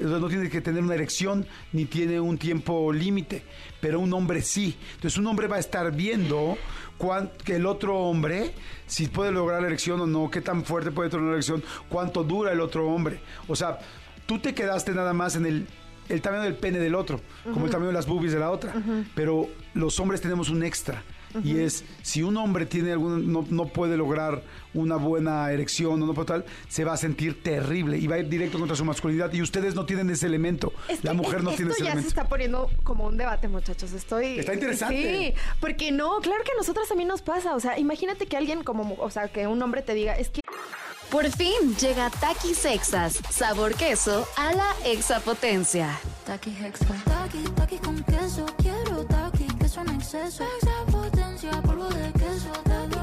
no 0.00 0.26
tiene 0.28 0.50
que 0.50 0.60
tener 0.60 0.82
una 0.82 0.94
erección, 0.94 1.46
ni 1.72 1.84
tiene 1.84 2.18
un 2.18 2.36
tiempo 2.36 2.92
límite, 2.92 3.44
pero 3.80 4.00
un 4.00 4.12
hombre 4.12 4.42
sí. 4.42 4.76
Entonces 4.96 5.18
un 5.18 5.26
hombre 5.28 5.46
va 5.46 5.56
a 5.56 5.60
estar 5.60 5.92
viendo 5.92 6.58
cuán- 6.98 7.30
que 7.44 7.56
el 7.56 7.66
otro 7.66 7.96
hombre, 7.96 8.52
si 8.88 9.06
puede 9.06 9.30
lograr 9.30 9.60
la 9.60 9.68
erección 9.68 10.00
o 10.00 10.06
no, 10.06 10.28
qué 10.32 10.40
tan 10.40 10.64
fuerte 10.64 10.90
puede 10.90 11.10
tener 11.10 11.22
una 11.22 11.34
erección, 11.34 11.62
cuánto 11.88 12.24
dura 12.24 12.50
el 12.50 12.60
otro 12.60 12.88
hombre. 12.88 13.20
O 13.46 13.54
sea, 13.54 13.78
tú 14.26 14.38
te 14.38 14.54
quedaste 14.54 14.92
nada 14.92 15.12
más 15.12 15.36
en 15.36 15.46
el, 15.46 15.66
el 16.08 16.20
tamaño 16.20 16.42
del 16.42 16.54
pene 16.54 16.78
del 16.78 16.94
otro, 16.94 17.20
como 17.44 17.66
el 17.66 17.70
tamaño 17.70 17.88
de 17.88 17.94
las 17.94 18.06
boobies 18.06 18.32
de 18.32 18.38
la 18.38 18.50
otra, 18.50 18.74
pero 19.14 19.48
los 19.74 19.98
hombres 20.00 20.20
tenemos 20.20 20.48
un 20.50 20.62
extra. 20.62 21.02
Y 21.42 21.58
es, 21.58 21.84
si 22.02 22.22
un 22.22 22.36
hombre 22.36 22.64
tiene 22.64 22.92
algún, 22.92 23.32
no, 23.32 23.44
no 23.50 23.66
puede 23.66 23.96
lograr 23.96 24.44
una 24.72 24.94
buena 24.94 25.50
erección 25.50 26.00
o 26.00 26.06
no 26.06 26.14
puede 26.14 26.26
tal, 26.26 26.44
se 26.68 26.84
va 26.84 26.92
a 26.92 26.96
sentir 26.96 27.42
terrible 27.42 27.98
y 27.98 28.06
va 28.06 28.14
a 28.14 28.18
ir 28.20 28.28
directo 28.28 28.56
contra 28.56 28.76
su 28.76 28.84
masculinidad. 28.84 29.32
Y 29.32 29.42
ustedes 29.42 29.74
no 29.74 29.84
tienen 29.84 30.08
ese 30.10 30.26
elemento. 30.26 30.72
Es 30.88 31.02
la 31.02 31.12
mujer 31.12 31.42
no 31.42 31.50
esto 31.50 31.56
tiene 31.56 31.72
ese 31.72 31.80
ya 31.80 31.86
se 31.86 31.90
elemento. 31.90 32.08
está 32.08 32.28
poniendo 32.28 32.70
como 32.84 33.06
un 33.06 33.16
debate, 33.16 33.48
muchachos. 33.48 33.92
Estoy. 33.94 34.38
Está 34.38 34.54
interesante. 34.54 35.34
Sí, 35.34 35.34
porque 35.58 35.90
no, 35.90 36.20
claro 36.20 36.44
que 36.44 36.52
a 36.52 36.56
nosotras 36.56 36.86
también 36.86 37.08
nos 37.08 37.22
pasa. 37.22 37.56
O 37.56 37.60
sea, 37.60 37.80
imagínate 37.80 38.26
que 38.26 38.36
alguien 38.36 38.62
como, 38.62 38.94
o 39.00 39.10
sea, 39.10 39.26
que 39.26 39.48
un 39.48 39.60
hombre 39.60 39.82
te 39.82 39.94
diga, 39.94 40.16
es 40.16 40.30
que 40.30 40.40
Por 41.10 41.30
fin 41.30 41.76
llega 41.80 42.10
Takis 42.10 42.58
Sexas, 42.58 43.20
sabor 43.30 43.74
queso 43.74 44.26
a 44.36 44.52
la 44.52 44.74
exapotencia. 44.84 45.98
Taki 46.26 46.50
Hexa. 46.50 46.86
Taki, 47.04 47.38
taki 47.54 47.78
con 47.78 48.02
queso. 48.04 48.44
Quiero 48.58 49.04
taki, 49.06 49.44
queso 49.58 49.80
en 49.82 49.90
exceso. 49.90 50.42
Extra 50.44 50.84
potencia, 50.90 51.50
polvo 51.62 51.84
de 51.88 52.12
queso. 52.14 52.50
Taki, 52.64 52.96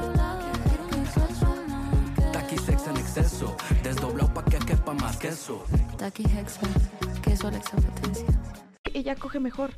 quiero 0.68 0.84
un 0.90 0.94
exceso 1.00 1.56
más. 1.68 2.32
Taqui 2.32 2.58
sex 2.58 2.86
en 2.86 2.96
exceso, 2.98 3.56
desdoblado 3.82 4.34
pa' 4.34 4.44
que 4.44 4.58
quepa 4.58 4.92
más 4.92 5.16
queso. 5.16 5.64
Taki 5.96 6.24
Hexa. 6.24 6.60
Queso 7.22 7.48
a 7.48 7.50
la 7.52 7.56
extra 7.58 7.78
potencia. 7.80 8.26
ella 8.92 9.14
coge 9.16 9.40
mejor. 9.40 9.70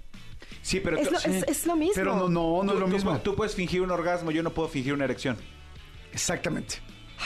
Sí, 0.63 0.81
pero 0.81 0.97
Es 0.99 1.07
tú- 1.09 1.13
lo, 1.13 1.19
es, 1.21 1.45
es 1.47 1.67
lo 1.67 1.77
mismo. 1.77 1.95
Pero 1.95 2.17
no, 2.17 2.29
no, 2.29 2.63
no 2.65 2.73
tú- 2.73 2.75
es 2.75 2.81
lo 2.81 2.87
tú- 2.87 2.93
mismo. 2.93 3.19
Tú 3.21 3.37
puedes 3.37 3.55
fingir 3.55 3.81
un 3.81 3.93
orgasmo, 3.93 4.33
yo 4.33 4.43
no 4.43 4.51
puedo 4.51 4.69
fingir 4.69 4.93
una 4.93 5.05
erección. 5.05 5.37
Exactamente. 6.13 6.77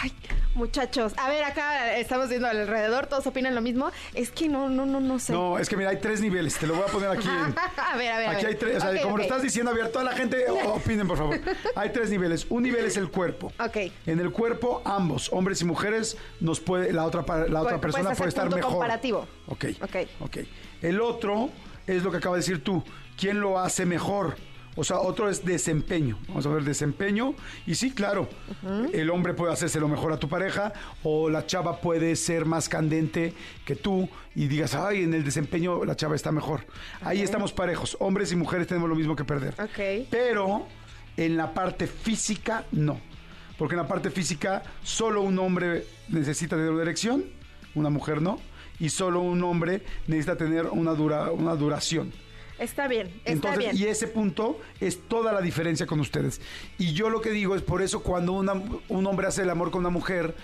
Ay, 0.00 0.12
muchachos, 0.54 1.12
a 1.16 1.28
ver, 1.28 1.42
acá 1.45 1.97
estamos 1.97 2.28
viendo 2.28 2.47
alrededor, 2.47 3.07
todos 3.07 3.26
opinan 3.26 3.54
lo 3.54 3.61
mismo. 3.61 3.90
Es 4.14 4.30
que 4.30 4.49
no, 4.49 4.68
no, 4.68 4.87
no, 4.87 5.00
no 5.00 5.18
sé. 5.18 5.33
No, 5.33 5.59
es 5.59 5.68
que 5.68 5.76
mira, 5.76 5.90
hay 5.90 5.97
tres 5.99 6.21
niveles. 6.21 6.57
Te 6.57 6.66
lo 6.66 6.75
voy 6.75 6.85
a 6.85 6.87
poner 6.87 7.11
aquí. 7.11 7.26
en- 7.26 7.54
a 7.76 7.97
ver, 7.97 8.12
a 8.12 8.18
ver. 8.18 8.28
a 8.28 8.30
Aquí 8.33 8.42
ver. 8.42 8.47
hay 8.47 8.54
tres, 8.57 8.76
o 8.76 8.80
sea, 8.80 9.02
como 9.02 9.16
lo 9.16 9.23
estás 9.23 9.42
diciendo, 9.42 9.71
a 9.71 9.75
ver, 9.75 9.90
toda 9.90 10.04
la 10.04 10.12
gente 10.12 10.45
opinen, 10.66 11.09
por 11.09 11.18
favor. 11.18 11.40
Hay 11.75 11.90
tres 11.90 12.11
niveles. 12.11 12.47
Un 12.50 12.62
nivel 12.62 12.85
es 12.85 12.97
el 12.97 13.11
cuerpo. 13.11 13.52
Ok. 13.59 13.76
En 14.07 14.21
el 14.21 14.30
cuerpo, 14.30 14.83
ambos, 14.85 15.30
hombres 15.33 15.61
y 15.62 15.64
mujeres, 15.64 16.16
nos 16.40 16.61
puede, 16.61 16.92
la 16.92 17.04
otra, 17.04 17.25
la 17.49 17.62
otra 17.62 17.80
persona 17.80 18.12
puede 18.14 18.28
estar 18.28 18.45
punto 18.45 18.57
mejor. 18.57 18.73
comparativo. 18.73 19.26
Ok. 19.49 19.64
Ok. 19.83 19.97
Ok. 20.21 20.37
El 20.83 21.00
otro 21.00 21.50
es 21.87 22.02
lo 22.04 22.11
que 22.11 22.18
acaba 22.18 22.37
de 22.37 22.40
decir 22.40 22.62
tú. 22.62 22.85
¿Quién 23.16 23.40
lo 23.40 23.59
hace 23.59 23.85
mejor? 23.85 24.37
O 24.80 24.85
sea, 24.85 25.00
otro 25.00 25.28
es 25.28 25.44
desempeño. 25.44 26.20
Vamos 26.28 26.47
a 26.47 26.50
ver 26.50 26.62
desempeño. 26.62 27.35
Y 27.66 27.75
sí, 27.75 27.90
claro, 27.90 28.28
el 28.92 29.11
hombre 29.11 29.35
puede 29.35 29.52
hacerse 29.52 29.80
lo 29.80 29.88
mejor 29.88 30.12
a 30.12 30.20
tu 30.20 30.28
pareja 30.28 30.73
o 31.02 31.28
la 31.28 31.47
chava 31.47 31.80
puede 31.80 32.14
ser 32.14 32.44
más 32.44 32.68
candente 32.68 33.35
que 33.64 33.75
tú 33.75 34.08
y 34.37 34.47
digas, 34.47 34.76
ay, 34.76 35.02
en 35.02 35.14
el 35.14 35.25
desempeño 35.25 35.85
la 35.85 35.97
chava 35.97 36.14
está 36.14 36.30
mejor. 36.30 36.64
Ahí 37.00 37.23
estamos 37.23 37.52
parejos. 37.52 37.97
Hombres 37.99 38.30
y 38.30 38.37
mujeres 38.37 38.68
tenemos 38.68 38.88
lo 38.88 38.94
mismo 38.94 39.16
que 39.16 39.25
perder. 39.25 39.54
Ok. 39.61 40.06
Pero 40.11 40.64
en 41.16 41.37
la 41.37 41.52
parte 41.52 41.88
física, 41.88 42.64
no. 42.70 43.00
Porque 43.58 43.75
en 43.75 43.80
la 43.80 43.88
parte 43.88 44.12
física, 44.12 44.62
solo 44.85 45.23
un 45.23 45.40
hombre 45.40 45.87
necesita 46.08 46.54
tener 46.54 46.70
una 46.70 46.82
erección, 46.82 47.25
una 47.75 47.90
mujer 47.90 48.23
no. 48.23 48.38
Y 48.78 48.90
solo 48.90 49.23
un 49.23 49.42
hombre 49.42 49.82
necesita 50.06 50.37
tener 50.37 50.66
una, 50.66 50.92
dura, 50.92 51.32
una 51.32 51.56
duración. 51.56 52.12
Está 52.59 52.88
bien, 52.88 53.07
está 53.09 53.31
Entonces, 53.33 53.59
bien. 53.59 53.77
y 53.77 53.85
ese 53.85 54.09
punto 54.09 54.61
es 54.81 54.99
toda 55.09 55.33
la 55.33 55.41
diferencia 55.41 55.87
con 55.87 56.00
ustedes. 56.00 56.41
Y 56.79 56.93
yo 56.93 57.09
lo 57.09 57.21
que 57.21 57.31
digo 57.31 57.55
es 57.55 57.62
por 57.62 57.83
eso 57.83 58.03
cuando 58.03 58.33
una- 58.33 58.61
un 58.88 59.07
hombre 59.07 59.27
hace 59.29 59.43
el 59.43 59.50
amor 59.50 59.71
con 59.71 59.81
una 59.81 59.91
mujer 59.91 60.35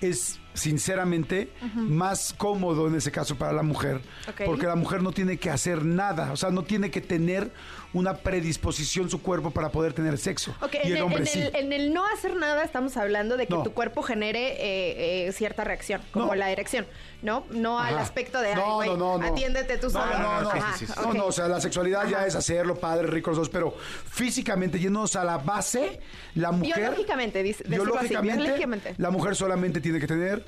es 0.00 0.38
sinceramente 0.54 1.50
más 1.74 2.32
cómodo 2.36 2.86
en 2.86 2.94
ese 2.94 3.10
caso 3.10 3.34
para 3.36 3.52
la 3.52 3.64
mujer, 3.64 4.00
porque 4.46 4.66
la 4.66 4.76
mujer 4.76 5.02
no 5.02 5.10
tiene 5.10 5.36
que 5.36 5.50
hacer 5.50 5.84
nada, 5.84 6.30
o 6.32 6.36
sea, 6.36 6.50
no 6.50 6.62
tiene 6.62 6.92
que 6.92 7.00
tener 7.00 7.50
una 7.92 8.16
predisposición 8.18 9.10
su 9.10 9.20
cuerpo 9.20 9.50
para 9.50 9.70
poder 9.70 9.92
tener 9.94 10.16
sexo. 10.18 10.54
Ok, 10.60 10.74
y 10.74 10.76
en 10.78 10.86
el 10.86 10.96
el, 10.98 11.02
hombre 11.02 11.18
en 11.20 11.26
sí. 11.26 11.40
el- 11.40 11.56
en 11.56 11.72
el 11.72 11.92
no 11.92 12.04
hacer 12.06 12.36
nada 12.36 12.62
estamos 12.64 12.96
hablando 12.96 13.36
de 13.36 13.46
que 13.48 13.54
No. 13.54 13.62
tu 13.64 13.72
cuerpo 13.72 14.02
genere 14.02 14.52
eh, 14.52 15.26
eh, 15.28 15.32
cierta 15.32 15.64
reacción, 15.64 16.00
como 16.12 16.26
No. 16.26 16.34
la 16.36 16.50
erección, 16.50 16.86
¿no? 17.22 17.44
No 17.50 17.78
al 17.80 17.98
aspecto 17.98 18.40
de, 18.40 18.48
ay, 18.48 18.54
No, 18.54 18.74
güey, 18.76 18.88
no, 18.90 18.96
no, 18.96 19.18
no. 19.18 19.26
atiéndete 19.26 19.78
tú 19.78 19.90
solo. 19.90 20.06
no, 20.18 20.40
no, 20.42 20.50
Ajá, 20.50 20.76
sí, 20.78 20.86
sí, 20.86 20.92
sí. 20.92 21.08
No, 21.16 21.26
o 21.26 21.32
sea, 21.32 21.48
la 21.48 21.60
sexualidad 21.60 22.06
ya 22.08 22.26
es 22.26 22.34
hacerlo, 22.36 22.76
padre, 22.76 23.06
ricos 23.08 23.32
los 23.36 23.46
dos, 23.46 23.48
pero 23.48 23.76
físicamente, 24.10 24.78
yéndonos 24.78 25.16
a 25.16 25.24
la 25.24 25.38
base, 25.38 25.98
la 26.36 26.52
mujer... 26.52 26.76
Biológicamente, 26.78 27.42
dice- 27.42 27.64
así, 27.64 27.70
biológicamente. 27.74 28.94
la 28.98 29.10
mujer 29.10 29.34
solamente 29.36 29.80
tiene 29.84 30.00
que 30.00 30.06
tener, 30.06 30.44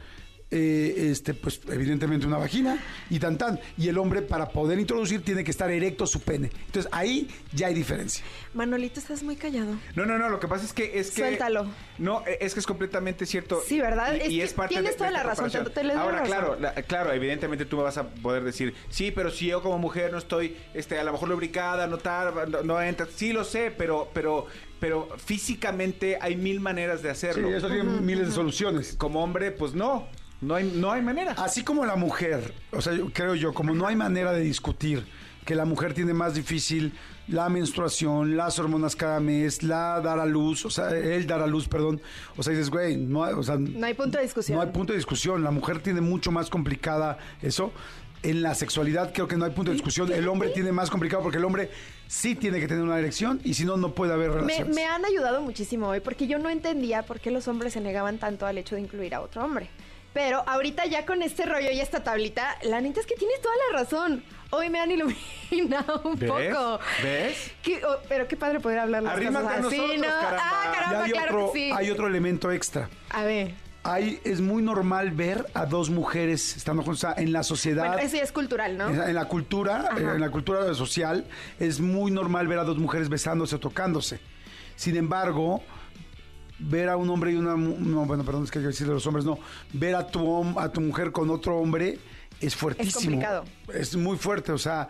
eh, 0.51 1.09
este, 1.11 1.35
pues, 1.35 1.61
evidentemente 1.71 2.25
una 2.27 2.39
vagina 2.39 2.79
y 3.11 3.19
tan 3.19 3.37
tan. 3.37 3.59
Y 3.77 3.89
el 3.89 3.99
hombre, 3.99 4.23
para 4.23 4.49
poder 4.51 4.79
introducir, 4.79 5.23
tiene 5.23 5.43
que 5.45 5.51
estar 5.51 5.69
erecto 5.71 6.07
su 6.07 6.21
pene. 6.21 6.51
Entonces, 6.67 6.89
ahí 6.93 7.29
ya 7.53 7.67
hay 7.67 7.75
diferencia. 7.75 8.25
Manolito, 8.55 8.99
estás 9.01 9.23
muy 9.25 9.35
callado. 9.37 9.75
No, 9.97 10.07
no, 10.07 10.17
no, 10.19 10.29
lo 10.31 10.39
que 10.41 10.47
pasa 10.49 10.65
es 10.65 10.73
que 10.73 10.99
es 11.01 11.11
que 11.11 11.23
Suéltalo. 11.23 11.67
No, 11.99 12.23
es 12.41 12.55
que 12.55 12.61
es 12.61 12.67
completamente 12.67 13.27
cierto. 13.27 13.61
Sí, 13.67 13.81
¿verdad? 13.81 14.15
Y, 14.15 14.21
Es 14.21 14.31
y 14.31 14.41
es 14.41 14.53
parte 14.55 14.75
tienes 14.75 14.93
de- 14.93 14.97
toda 14.99 15.11
de 15.11 15.17
la 15.17 15.23
razón, 15.25 15.51
te- 15.51 15.59
te 15.69 15.81
Ahora, 15.93 16.21
razón. 16.21 16.27
claro, 16.27 16.57
la- 16.61 16.73
claro, 16.75 17.13
evidentemente 17.13 17.65
tú 17.67 17.77
me 17.77 17.83
vas 17.83 17.99
a 17.99 18.09
poder 18.09 18.45
decir, 18.45 18.73
"Sí, 18.89 19.11
pero 19.11 19.31
si 19.31 19.47
yo 19.49 19.61
como 19.63 19.79
mujer 19.79 20.13
no 20.13 20.19
estoy 20.19 20.57
este 20.75 20.97
a 20.99 21.05
lo 21.05 21.13
mejor 21.13 21.29
lubricada, 21.29 21.87
no 21.89 21.99
tal, 21.99 22.51
no, 22.51 22.63
no 22.63 22.81
entra." 22.81 23.07
Sí 23.15 23.33
lo 23.33 23.43
sé, 23.45 23.73
pero 23.77 24.11
pero 24.15 24.47
pero 24.81 25.09
físicamente 25.17 26.19
hay 26.21 26.37
mil 26.37 26.61
maneras 26.61 27.03
de 27.03 27.09
Sí, 27.15 27.27
hacerlo. 27.29 27.49
eso 27.55 27.69
tiene 27.69 27.85
miles 27.85 28.29
de 28.29 28.33
soluciones. 28.33 28.95
Como 28.99 29.23
hombre, 29.23 29.51
pues 29.53 29.75
no. 29.75 30.07
No 30.41 30.55
hay 30.55 30.71
no 30.75 30.93
hay 30.93 31.01
manera. 31.03 31.33
Así 31.39 31.65
como 31.65 31.87
la 31.87 31.97
mujer, 31.97 32.53
o 32.73 32.83
sea, 32.83 32.93
yo- 32.93 33.11
creo 33.13 33.35
yo, 33.35 33.55
como 33.55 33.75
no 33.75 33.87
hay 33.87 33.97
manera 33.97 34.33
de 34.33 34.41
discutir 34.41 35.07
que 35.47 35.55
la 35.55 35.65
mujer 35.65 35.95
tiene 35.95 36.13
más 36.13 36.35
difícil 36.35 36.93
la 37.29 37.49
menstruación, 37.49 38.37
las 38.37 38.59
hormonas 38.59 38.95
cada 38.97 39.19
mes, 39.21 39.63
la 39.63 40.01
dar 40.01 40.19
a 40.21 40.27
luz, 40.27 40.65
o 40.67 40.71
sea, 40.71 40.91
el 40.91 41.27
dar 41.27 41.41
a 41.41 41.47
luz, 41.47 41.69
perdón. 41.69 42.01
O 42.37 42.43
sea, 42.43 42.53
dices, 42.53 42.69
güey, 42.71 42.97
no 42.97 43.25
hay, 43.25 43.33
o 43.35 43.43
sea, 43.43 43.57
No 43.57 43.87
hay 43.87 43.95
punto 43.95 44.19
de 44.19 44.25
discusión. 44.25 44.57
no 44.59 44.63
hay 44.63 44.71
punto 44.71 44.93
de 44.93 44.99
discusión. 44.99 45.43
La 45.43 45.51
mujer 45.51 45.81
tiene 45.81 46.01
mucho 46.01 46.31
más 46.31 46.51
complicada 46.51 47.19
eso. 47.43 47.73
En 48.29 48.43
la 48.43 48.55
sexualidad 48.55 49.13
creo 49.13 49.29
que 49.29 49.37
no 49.37 49.45
hay 49.45 49.53
punto 49.53 49.71
de 49.71 49.75
discusión. 49.77 50.13
El 50.13 50.27
hombre 50.29 50.49
tiene 50.51 50.73
más 50.73 50.91
complicado 50.91 51.23
porque 51.23 51.39
el 51.39 51.45
hombre 51.45 51.71
sí 52.09 52.35
tiene 52.35 52.59
que 52.61 52.67
tener 52.67 52.83
una 52.83 52.99
erección 52.99 53.41
y 53.45 53.55
si 53.55 53.65
no, 53.65 53.77
no 53.77 53.93
puede 53.93 54.13
haber 54.13 54.33
relaciones. 54.33 54.75
me 54.75 54.85
han 54.85 55.05
ayudado 55.05 55.41
muchísimo 55.43 55.89
hoy 55.89 56.01
porque 56.01 56.27
yo 56.27 56.39
no 56.39 56.51
entendía 56.51 57.03
por 57.05 57.21
qué 57.21 57.31
los 57.31 57.47
hombres 57.49 57.73
se 57.75 57.81
negaban 57.81 58.19
tanto 58.19 58.47
al 58.47 58.59
hecho 58.59 58.75
de 58.75 58.81
incluir 58.81 59.15
a 59.15 59.21
otro 59.21 59.45
hombre. 59.45 59.69
Pero 60.13 60.43
ahorita 60.49 60.87
ya 60.87 61.05
con 61.05 61.23
este 61.23 61.45
rollo 61.45 61.71
y 61.71 61.79
esta 61.79 62.03
tablita, 62.03 62.57
la 62.63 62.81
neta 62.81 63.01
es 63.01 63.07
que 63.07 63.17
tienes 63.17 63.41
toda 63.43 63.55
la 63.71 63.79
razón. 63.79 64.25
Hoy 64.51 64.71
me 64.71 64.81
han 64.81 64.91
iluminado 64.91 66.01
un 66.05 66.19
¿Ves? 66.19 66.31
poco. 66.31 66.81
¿Ves? 67.03 67.51
Qué- 67.63 67.85
oh, 67.85 67.99
pero 68.09 68.27
qué 68.27 68.37
padre 68.37 68.59
poder 68.61 68.79
hablar 68.79 69.03
las 69.03 69.13
Arrímate 69.13 69.45
cosas 69.47 69.67
así, 69.67 69.77
¿no? 69.99 70.03
caramba. 70.09 70.39
Ah, 70.41 70.73
caramba, 70.75 71.05
hay, 71.05 71.11
claro 71.13 71.35
otro, 71.37 71.53
que 71.53 71.59
sí. 71.59 71.71
hay 71.77 71.91
otro 71.91 72.07
elemento 72.07 72.51
extra. 72.51 72.89
A 73.11 73.25
ver. 73.25 73.53
Hay, 73.89 74.21
es 74.25 74.41
muy 74.41 74.63
normal 74.63 75.13
ver 75.13 75.47
a 75.55 75.65
dos 75.67 75.91
mujeres 75.91 76.57
estando 76.57 76.83
juntas 76.83 77.17
en 77.19 77.33
la 77.33 77.43
sociedad. 77.43 77.87
Bueno, 77.89 78.03
eso 78.03 78.17
ya 78.17 78.23
es 78.23 78.33
cultural, 78.33 78.77
¿no? 78.77 78.89
En 78.89 78.99
la- 78.99 79.09
en 79.09 79.15
la 79.15 79.25
cultura, 79.27 79.89
Ajá. 79.93 80.01
eh, 80.01 80.15
en 80.15 80.21
la 80.21 80.31
cultura 80.31 80.75
social, 80.75 81.25
es 81.61 81.81
muy 81.81 82.11
normal 82.11 82.49
ver 82.49 82.59
a 82.59 82.65
dos 82.65 82.79
mujeres 82.79 83.09
besándose 83.09 83.55
o 83.57 83.61
tocándose. 83.61 84.19
Sin 84.75 84.97
embargo, 84.97 85.63
ver 86.59 86.89
a 86.89 86.97
un 86.97 87.09
hombre 87.11 87.33
y 87.33 87.37
una 87.37 87.55
no, 87.57 88.07
bueno, 88.07 88.25
perdón, 88.25 88.45
es 88.45 88.51
que 88.51 88.59
hay 88.59 88.65
que 88.65 88.69
decir 88.69 88.87
de 88.87 88.95
los 88.95 89.07
hombres, 89.07 89.25
no, 89.25 89.39
ver 89.73 89.95
a 89.95 90.07
tu 90.07 90.59
a 90.59 90.71
tu 90.73 90.81
mujer 90.81 91.13
con 91.13 91.31
otro 91.31 91.57
hombre 91.59 91.99
es 92.41 92.57
fuertísimo. 92.57 93.13
complicado. 93.13 93.45
Es 93.73 93.95
muy 93.95 94.17
fuerte, 94.17 94.53
o 94.53 94.59
sea, 94.59 94.89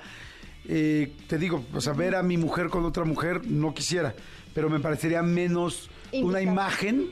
eh, 0.69 1.13
te 1.29 1.39
digo, 1.39 1.65
o 1.75 1.81
sea, 1.81 1.93
ver 1.93 2.15
a 2.17 2.23
mi 2.23 2.37
mujer 2.37 2.69
con 2.71 2.85
otra 2.85 3.05
mujer 3.05 3.47
no 3.47 3.75
quisiera, 3.75 4.15
pero 4.55 4.71
me 4.71 4.81
parecería 4.81 5.23
menos 5.23 5.91
una 6.15 6.41
imagen 6.41 7.11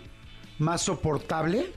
más 0.58 0.82
soportable 0.82 1.72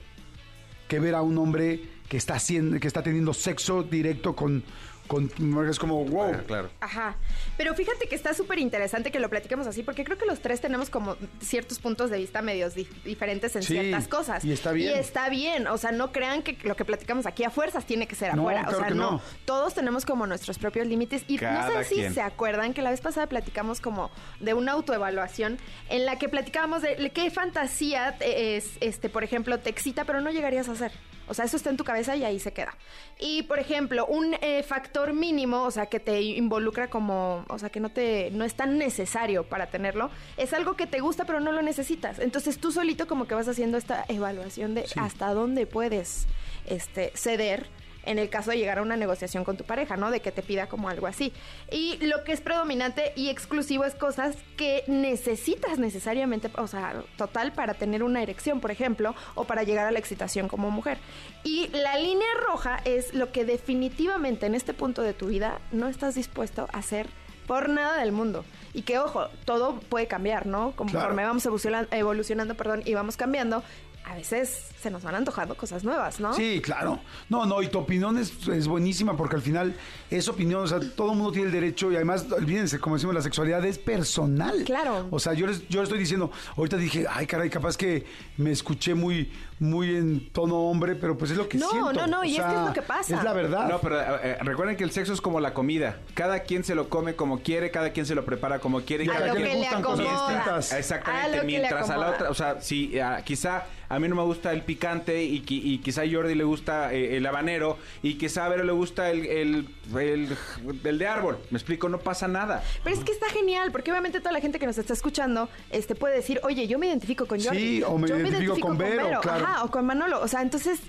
que 0.88 0.98
ver 1.00 1.14
a 1.14 1.22
un 1.22 1.38
hombre 1.38 1.82
que 2.08 2.16
está 2.16 2.34
haciendo, 2.34 2.80
que 2.80 2.88
está 2.88 3.02
teniendo 3.02 3.34
sexo 3.34 3.82
directo 3.82 4.34
con, 4.34 4.64
con 5.08 5.30
es 5.68 5.78
como 5.78 6.04
wow. 6.04 6.32
Ah, 6.34 6.42
claro. 6.46 6.70
Ajá. 6.80 7.16
Pero 7.56 7.74
fíjate 7.74 8.06
que 8.08 8.14
está 8.14 8.34
súper 8.34 8.58
interesante 8.60 9.10
que 9.10 9.18
lo 9.18 9.28
platiquemos 9.28 9.66
así, 9.66 9.82
porque 9.82 10.04
creo 10.04 10.16
que 10.18 10.26
los 10.26 10.40
tres 10.40 10.60
tenemos 10.60 10.90
como 10.90 11.16
ciertos 11.40 11.80
puntos 11.80 12.10
de 12.10 12.18
vista 12.18 12.42
medios 12.42 12.74
di- 12.74 12.86
diferentes 13.04 13.56
en 13.56 13.62
Sí, 13.62 13.72
ciertas 13.74 14.06
cosas. 14.06 14.44
y 14.44 14.52
está 14.52 14.70
bien. 14.72 14.94
Y 14.96 14.98
está 14.98 15.28
bien. 15.28 15.66
O 15.66 15.78
sea, 15.78 15.90
no 15.90 16.12
crean 16.12 16.42
que 16.42 16.56
lo 16.62 16.76
que 16.76 16.84
platicamos 16.84 17.26
aquí 17.26 17.42
a 17.44 17.50
fuerzas 17.50 17.84
tiene 17.86 18.06
que 18.06 18.14
ser 18.14 18.34
No, 18.36 18.42
afuera. 18.42 18.62
claro 18.62 18.76
o 18.76 18.80
sea, 18.80 18.88
que 18.90 18.94
no. 18.94 19.10
no. 19.12 19.20
Todos 19.44 19.74
tenemos 19.74 20.04
como 20.04 20.26
nuestros 20.26 20.58
propios 20.58 20.86
límites. 20.86 21.24
Y 21.26 21.38
no 21.38 21.66
sé 21.72 21.84
si 21.84 21.94
quien. 21.96 22.14
se 22.14 22.20
acuerdan 22.20 22.74
que 22.74 22.82
la 22.82 22.90
vez 22.90 23.00
pasada 23.00 23.26
platicamos 23.26 23.80
como 23.80 24.10
de 24.40 24.54
una 24.54 24.72
autoevaluación 24.72 25.58
en 25.88 26.04
la 26.04 26.18
que 26.18 26.28
platicábamos 26.28 26.82
de 26.82 27.10
qué 27.14 27.30
fantasía 27.30 28.16
es, 28.20 28.76
este, 28.80 29.08
por 29.08 29.24
ejemplo, 29.24 29.58
te 29.58 29.70
excita, 29.70 30.04
pero 30.04 30.20
no 30.20 30.30
llegarías 30.30 30.68
a 30.68 30.72
hacer. 30.72 30.92
O 31.30 31.34
sea, 31.34 31.44
eso 31.44 31.58
está 31.58 31.68
en 31.68 31.76
tu 31.76 31.84
cabeza 31.84 32.16
y 32.16 32.24
ahí 32.24 32.40
se 32.40 32.54
queda. 32.54 32.74
Y, 33.20 33.42
por 33.42 33.58
ejemplo, 33.58 34.06
un 34.06 34.34
eh, 34.40 34.62
factor 34.62 34.97
mínimo, 35.12 35.62
o 35.62 35.70
sea, 35.70 35.86
que 35.86 36.00
te 36.00 36.20
involucra 36.20 36.88
como, 36.88 37.44
o 37.48 37.58
sea, 37.58 37.70
que 37.70 37.80
no 37.80 37.90
te, 37.90 38.30
no 38.32 38.44
es 38.44 38.54
tan 38.54 38.78
necesario 38.78 39.44
para 39.44 39.68
tenerlo, 39.68 40.10
es 40.36 40.52
algo 40.52 40.74
que 40.74 40.86
te 40.86 41.00
gusta 41.00 41.24
pero 41.24 41.40
no 41.40 41.52
lo 41.52 41.62
necesitas. 41.62 42.18
Entonces 42.18 42.58
tú 42.58 42.72
solito 42.72 43.06
como 43.06 43.26
que 43.26 43.34
vas 43.34 43.48
haciendo 43.48 43.78
esta 43.78 44.04
evaluación 44.08 44.74
de 44.74 44.84
hasta 44.96 45.32
dónde 45.34 45.66
puedes, 45.66 46.26
este, 46.66 47.12
ceder 47.14 47.66
en 48.04 48.18
el 48.18 48.30
caso 48.30 48.50
de 48.50 48.56
llegar 48.58 48.78
a 48.78 48.82
una 48.82 48.96
negociación 48.96 49.44
con 49.44 49.56
tu 49.56 49.64
pareja, 49.64 49.96
¿no? 49.96 50.10
De 50.10 50.20
que 50.20 50.32
te 50.32 50.42
pida 50.42 50.66
como 50.66 50.88
algo 50.88 51.06
así. 51.06 51.32
Y 51.70 51.98
lo 52.06 52.24
que 52.24 52.32
es 52.32 52.40
predominante 52.40 53.12
y 53.16 53.28
exclusivo 53.28 53.84
es 53.84 53.94
cosas 53.94 54.36
que 54.56 54.84
necesitas 54.86 55.78
necesariamente, 55.78 56.50
o 56.56 56.66
sea, 56.66 57.02
total 57.16 57.52
para 57.52 57.74
tener 57.74 58.02
una 58.02 58.22
erección, 58.22 58.60
por 58.60 58.70
ejemplo, 58.70 59.14
o 59.34 59.44
para 59.44 59.62
llegar 59.62 59.86
a 59.86 59.90
la 59.90 59.98
excitación 59.98 60.48
como 60.48 60.70
mujer. 60.70 60.98
Y 61.44 61.68
la 61.68 61.98
línea 61.98 62.28
roja 62.46 62.80
es 62.84 63.12
lo 63.14 63.30
que 63.32 63.44
definitivamente 63.44 64.46
en 64.46 64.54
este 64.54 64.72
punto 64.74 65.02
de 65.02 65.12
tu 65.12 65.26
vida 65.26 65.60
no 65.72 65.88
estás 65.88 66.14
dispuesto 66.14 66.68
a 66.72 66.78
hacer 66.78 67.08
por 67.46 67.68
nada 67.70 67.98
del 67.98 68.12
mundo. 68.12 68.44
Y 68.74 68.82
que, 68.82 68.98
ojo, 68.98 69.28
todo 69.46 69.80
puede 69.88 70.06
cambiar, 70.06 70.46
¿no? 70.46 70.72
Conforme 70.72 71.14
Claro. 71.14 71.28
vamos 71.28 71.46
evolucionando, 71.46 71.88
evolucionando, 71.96 72.54
perdón, 72.54 72.82
y 72.84 72.92
vamos 72.94 73.16
cambiando, 73.16 73.62
a 74.08 74.14
veces 74.14 74.68
se 74.80 74.90
nos 74.90 75.02
van 75.02 75.14
antojando 75.16 75.54
cosas 75.56 75.84
nuevas, 75.84 76.18
¿no? 76.20 76.32
Sí, 76.32 76.60
claro. 76.62 77.00
No, 77.28 77.44
no, 77.46 77.62
y 77.62 77.68
tu 77.68 77.78
opinión 77.78 78.16
es, 78.16 78.46
es 78.48 78.66
buenísima 78.68 79.16
porque 79.16 79.36
al 79.36 79.42
final 79.42 79.74
es 80.10 80.28
opinión, 80.28 80.62
o 80.62 80.66
sea, 80.66 80.78
todo 80.96 81.10
el 81.12 81.16
mundo 81.18 81.32
tiene 81.32 81.48
el 81.48 81.52
derecho 81.52 81.90
y 81.92 81.96
además, 81.96 82.26
olvídense, 82.30 82.78
como 82.78 82.94
decimos, 82.96 83.14
la 83.14 83.22
sexualidad 83.22 83.64
es 83.64 83.76
personal. 83.78 84.62
Claro. 84.64 85.06
O 85.10 85.18
sea, 85.18 85.32
yo 85.34 85.46
les, 85.46 85.66
yo 85.68 85.80
les 85.80 85.88
estoy 85.88 85.98
diciendo, 85.98 86.30
ahorita 86.56 86.76
dije, 86.76 87.06
ay, 87.10 87.26
caray, 87.26 87.50
capaz 87.50 87.76
que 87.76 88.06
me 88.36 88.52
escuché 88.52 88.94
muy, 88.94 89.32
muy 89.58 89.96
en 89.96 90.30
tono 90.30 90.56
hombre, 90.68 90.94
pero 90.94 91.18
pues 91.18 91.32
es 91.32 91.36
lo 91.36 91.48
que 91.48 91.58
No, 91.58 91.68
siento. 91.70 91.92
no, 91.92 92.06
no, 92.06 92.20
O 92.20 92.24
y 92.24 92.36
es 92.36 92.42
que 92.42 92.48
sea, 92.50 92.60
es 92.62 92.68
lo 92.68 92.72
que 92.72 92.82
pasa. 92.82 93.16
Es 93.18 93.24
la 93.24 93.32
verdad. 93.32 93.68
No, 93.68 93.80
pero 93.80 94.00
eh, 94.00 94.04
eh, 94.22 94.38
recuerden 94.42 94.76
que 94.76 94.84
el 94.84 94.92
sexo 94.92 95.12
es 95.12 95.20
como 95.20 95.40
la 95.40 95.52
comida. 95.52 95.98
Cada 96.14 96.40
quien 96.44 96.62
se 96.64 96.74
lo 96.76 96.88
come 96.88 97.14
como 97.16 97.40
quiere, 97.40 97.70
cada 97.70 97.90
quien 97.90 98.06
se 98.06 98.14
lo 98.14 98.24
prepara 98.24 98.60
como 98.60 98.80
quiere. 98.82 99.04
y 99.04 99.08
a 99.08 99.12
cada 99.14 99.26
lo 99.26 99.34
quien 99.34 99.48
que 99.48 99.52
le 99.54 99.58
gustan 99.60 99.82
cosas 99.82 100.06
acomoda. 100.06 100.28
distintas. 100.28 100.70
A 100.70 100.74
lo 100.74 100.78
Exactamente, 100.80 101.30
que 101.32 101.36
le 101.38 101.44
mientras 101.46 101.90
a 101.90 101.96
la 101.96 102.10
otra, 102.10 102.30
o 102.30 102.34
sea, 102.34 102.60
si 102.60 102.98
ah, 103.00 103.20
quizá 103.24 103.64
a 103.88 103.98
mí 103.98 104.08
no 104.08 104.14
me 104.16 104.22
gusta 104.22 104.52
el 104.52 104.62
picante 104.62 105.22
y, 105.24 105.40
qui- 105.42 105.60
y 105.64 105.78
quizá 105.78 106.02
a 106.02 106.04
Jordi 106.10 106.34
le 106.34 106.44
gusta 106.44 106.92
eh, 106.92 107.16
el 107.16 107.24
habanero 107.26 107.78
y 108.02 108.14
quizá 108.14 108.46
a 108.46 108.48
Vero 108.50 108.64
le 108.64 108.72
gusta 108.72 109.10
el, 109.10 109.24
el, 109.26 109.68
el- 109.98 110.36
el 110.84 110.98
de 110.98 111.06
árbol. 111.06 111.38
Me 111.50 111.58
explico, 111.58 111.88
no 111.88 111.98
pasa 111.98 112.28
nada. 112.28 112.62
Pero 112.84 112.96
es 112.96 113.04
que 113.04 113.12
está 113.12 113.28
genial, 113.30 113.72
porque 113.72 113.90
obviamente 113.90 114.18
toda 114.20 114.32
la 114.32 114.40
gente 114.40 114.58
que 114.58 114.66
nos 114.66 114.78
está 114.78 114.92
escuchando 114.92 115.48
este, 115.70 115.94
puede 115.94 116.16
decir, 116.16 116.40
oye, 116.42 116.66
yo 116.66 116.78
me 116.78 116.86
identifico 116.88 117.26
con 117.26 117.40
Jordi. 117.42 117.58
Sí, 117.58 117.82
o 117.82 117.96
me 117.98 118.08
yo 118.08 118.18
identifico 118.18 118.60
con 118.60 118.76
Vero, 118.78 119.20
claro. 119.22 119.44
Ajá, 119.46 119.64
o 119.64 119.70
con 119.70 119.86
Manolo. 119.86 120.20
O 120.20 120.28
sea, 120.28 120.42
entonces 120.42 120.80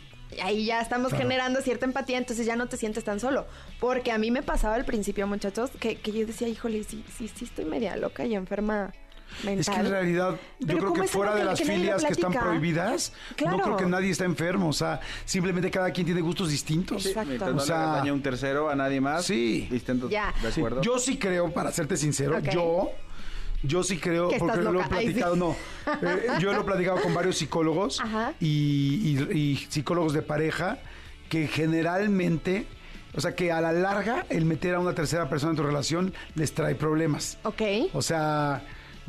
ahí 0.43 0.65
ya 0.65 0.79
estamos 0.81 1.12
generando 1.13 1.59
cierta 1.62 1.85
empatía, 1.85 2.17
entonces 2.17 2.45
ya 2.45 2.55
no 2.55 2.67
te 2.67 2.77
sientes 2.77 3.03
tan 3.03 3.19
solo. 3.19 3.47
Porque 3.79 4.12
a 4.12 4.17
mí 4.17 4.29
me 4.29 4.43
pasaba 4.43 4.75
al 4.75 4.85
principio, 4.85 5.25
muchachos, 5.25 5.71
que, 5.79 5.95
que 5.95 6.12
yo 6.12 6.25
decía, 6.27 6.47
híjole, 6.47 6.83
sí, 6.83 7.03
sí, 7.17 7.27
sí 7.33 7.45
estoy 7.45 7.65
media 7.65 7.95
loca 7.97 8.25
y 8.25 8.35
enferma 8.35 8.93
mental. 9.44 9.60
Es 9.60 9.70
que 9.70 9.76
en 9.76 9.89
realidad 9.89 10.36
yo 10.60 10.68
creo 10.68 10.80
¿cómo 10.89 11.02
que 11.02 11.08
fuera 11.08 11.36
de 11.36 11.44
las 11.46 11.60
que 11.60 11.65
filias 11.65 12.04
que 12.04 12.13
están 12.13 12.34
prohibidas, 12.34 13.13
Claro. 13.36 13.58
no 13.58 13.63
creo 13.63 13.78
que 13.78 13.86
nadie 13.86 14.10
está 14.12 14.26
enfermo. 14.26 14.70
O 14.70 14.74
sea, 14.74 15.00
simplemente 15.26 15.70
cada 15.72 15.92
quien 15.92 16.06
tiene 16.06 16.22
gustos 16.22 16.50
distintos. 16.50 17.06
Exacto. 17.06 17.52
No 17.52 17.58
O 17.58 17.60
sea, 17.60 17.78
le 17.78 17.84
hagas 17.84 17.96
daño 18.00 18.12
a 18.12 18.15
un 18.15 18.22
tercero, 18.22 18.70
a 18.70 18.76
nadie 18.76 19.02
más. 19.02 19.26
Sí. 19.26 19.68
y 19.72 19.76
estén 19.76 20.00
to- 20.00 20.10
Ya. 20.10 20.34
¿De 20.42 20.48
acuerdo? 20.50 20.82
Yo 20.82 21.00
sí 21.00 21.18
creo, 21.18 21.52
para 21.54 21.72
serte 21.72 21.98
sincero, 21.98 22.39
yo, 22.39 22.89
yo 23.63 23.84
sí 23.84 23.98
creo, 23.98 24.30
porque 24.38 24.58
lo 24.62 24.70
he 24.70 24.74
loca. 24.74 24.88
Ay, 24.92 25.08
sí. 25.08 25.13
platicado, 25.13 25.36
no, 25.36 25.56
eh, 26.02 26.28
yo 26.39 26.54
lo 26.54 26.62
he 26.62 26.63
platicado 26.63 27.02
con 27.02 27.13
varios 27.13 27.38
psicólogos 27.38 28.02
y- 28.39 29.18
y 29.32 29.58
psicólogos 29.70 30.13
de 30.13 30.22
pareja 30.22 30.80
que 31.30 31.48
generalmente, 31.48 32.65
o 33.15 33.22
sea, 33.22 33.36
que 33.36 33.52
a 33.52 33.62
la 33.62 33.72
larga 33.72 34.26
el 34.30 34.46
meter 34.46 34.76
a 34.76 34.80
una 34.80 34.94
tercera 34.96 35.30
persona 35.30 35.52
en 35.52 35.58
tu 35.58 35.63
relación 35.63 36.13
les 36.36 36.54
trae 36.54 36.76
problemas. 36.76 37.38
Ok. 37.44 37.62
O 37.94 38.02
sea, 38.02 38.63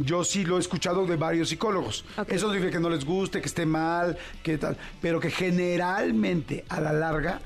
yo 0.05 0.25
sí 0.25 0.45
lo 0.45 0.57
he 0.57 0.61
escuchado 0.61 1.07
de 1.07 1.17
varios 1.17 1.49
psicólogos. 1.51 2.05
Ok. 2.17 2.31
Eso 2.33 2.47
no 2.47 2.53
significa 2.53 2.79
que 2.79 2.83
no 2.83 2.91
les 2.91 3.05
guste, 3.05 3.41
que 3.41 3.47
esté 3.49 3.67
mal, 3.67 4.17
que 4.43 4.59
tal, 4.59 4.77
pero 5.01 5.21
que 5.21 5.31
generalmente 5.31 6.65
a 6.69 6.81
la 6.81 6.93
larga 6.93 7.41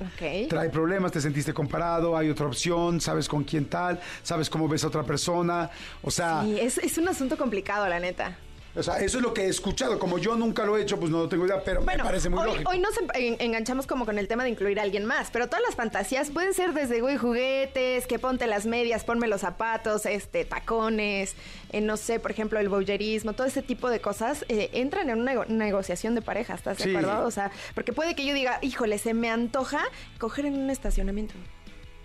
trae 0.48 0.70
problemas, 0.70 1.12
te 1.12 1.20
sentiste 1.20 1.52
comparado, 1.52 2.16
hay 2.16 2.30
otra 2.30 2.46
opción, 2.46 3.00
sabes 3.00 3.28
con 3.28 3.44
quién 3.44 3.66
tal, 3.66 4.00
sabes 4.22 4.48
cómo 4.50 4.68
ves 4.68 4.84
a 4.84 4.88
otra 4.88 5.02
persona. 5.02 5.70
O 6.02 6.10
sea, 6.10 6.42
Sí, 6.42 6.58
es, 6.60 6.78
es 6.78 6.98
un 6.98 7.08
asunto 7.08 7.36
complicado, 7.36 7.88
la 7.88 8.00
neta. 8.00 8.36
O 8.76 8.82
sea, 8.82 8.98
eso 8.98 9.18
es 9.18 9.22
lo 9.22 9.32
que 9.32 9.42
he 9.42 9.48
escuchado. 9.48 9.98
Como 9.98 10.18
yo 10.18 10.34
nunca 10.36 10.64
lo 10.64 10.76
he 10.76 10.82
hecho, 10.82 10.98
pues 10.98 11.10
no 11.10 11.28
tengo 11.28 11.46
idea, 11.46 11.62
pero 11.64 11.82
Bueno, 11.82 12.02
me 12.04 12.08
parece 12.08 12.28
muy 12.28 12.40
hoy, 12.40 12.46
lógico. 12.46 12.70
hoy 12.70 12.78
nos 12.80 12.94
en- 13.14 13.36
enganchamos 13.40 13.86
como 13.86 14.04
con 14.04 14.18
el 14.18 14.26
tema 14.28 14.42
de 14.44 14.50
incluir 14.50 14.80
a 14.80 14.82
alguien 14.82 15.04
más, 15.04 15.30
pero 15.30 15.46
todas 15.46 15.62
las 15.66 15.74
fantasías 15.76 16.30
pueden 16.30 16.54
ser 16.54 16.72
desde, 16.72 17.00
güey, 17.00 17.16
juguetes, 17.16 18.06
que 18.06 18.18
ponte 18.18 18.46
las 18.46 18.66
medias, 18.66 19.04
ponme 19.04 19.28
los 19.28 19.42
zapatos, 19.42 20.06
este, 20.06 20.44
tacones, 20.44 21.34
eh, 21.72 21.80
no 21.80 21.96
sé, 21.96 22.18
por 22.20 22.30
ejemplo, 22.30 22.58
el 22.58 22.68
voyerismo, 22.68 23.32
todo 23.32 23.46
ese 23.46 23.62
tipo 23.62 23.88
de 23.90 24.00
cosas 24.00 24.44
eh, 24.48 24.70
entran 24.72 25.08
en 25.10 25.20
una 25.20 25.32
nego- 25.34 25.46
negociación 25.46 26.14
de 26.14 26.22
pareja, 26.22 26.54
¿estás 26.54 26.78
de 26.78 26.90
acuerdo? 26.90 27.24
O 27.26 27.30
sea, 27.30 27.50
porque 27.74 27.92
puede 27.92 28.14
que 28.14 28.24
yo 28.24 28.34
diga, 28.34 28.58
híjole, 28.62 28.98
se 28.98 29.14
me 29.14 29.30
antoja 29.30 29.82
coger 30.18 30.46
en 30.46 30.54
un 30.58 30.70
estacionamiento, 30.70 31.34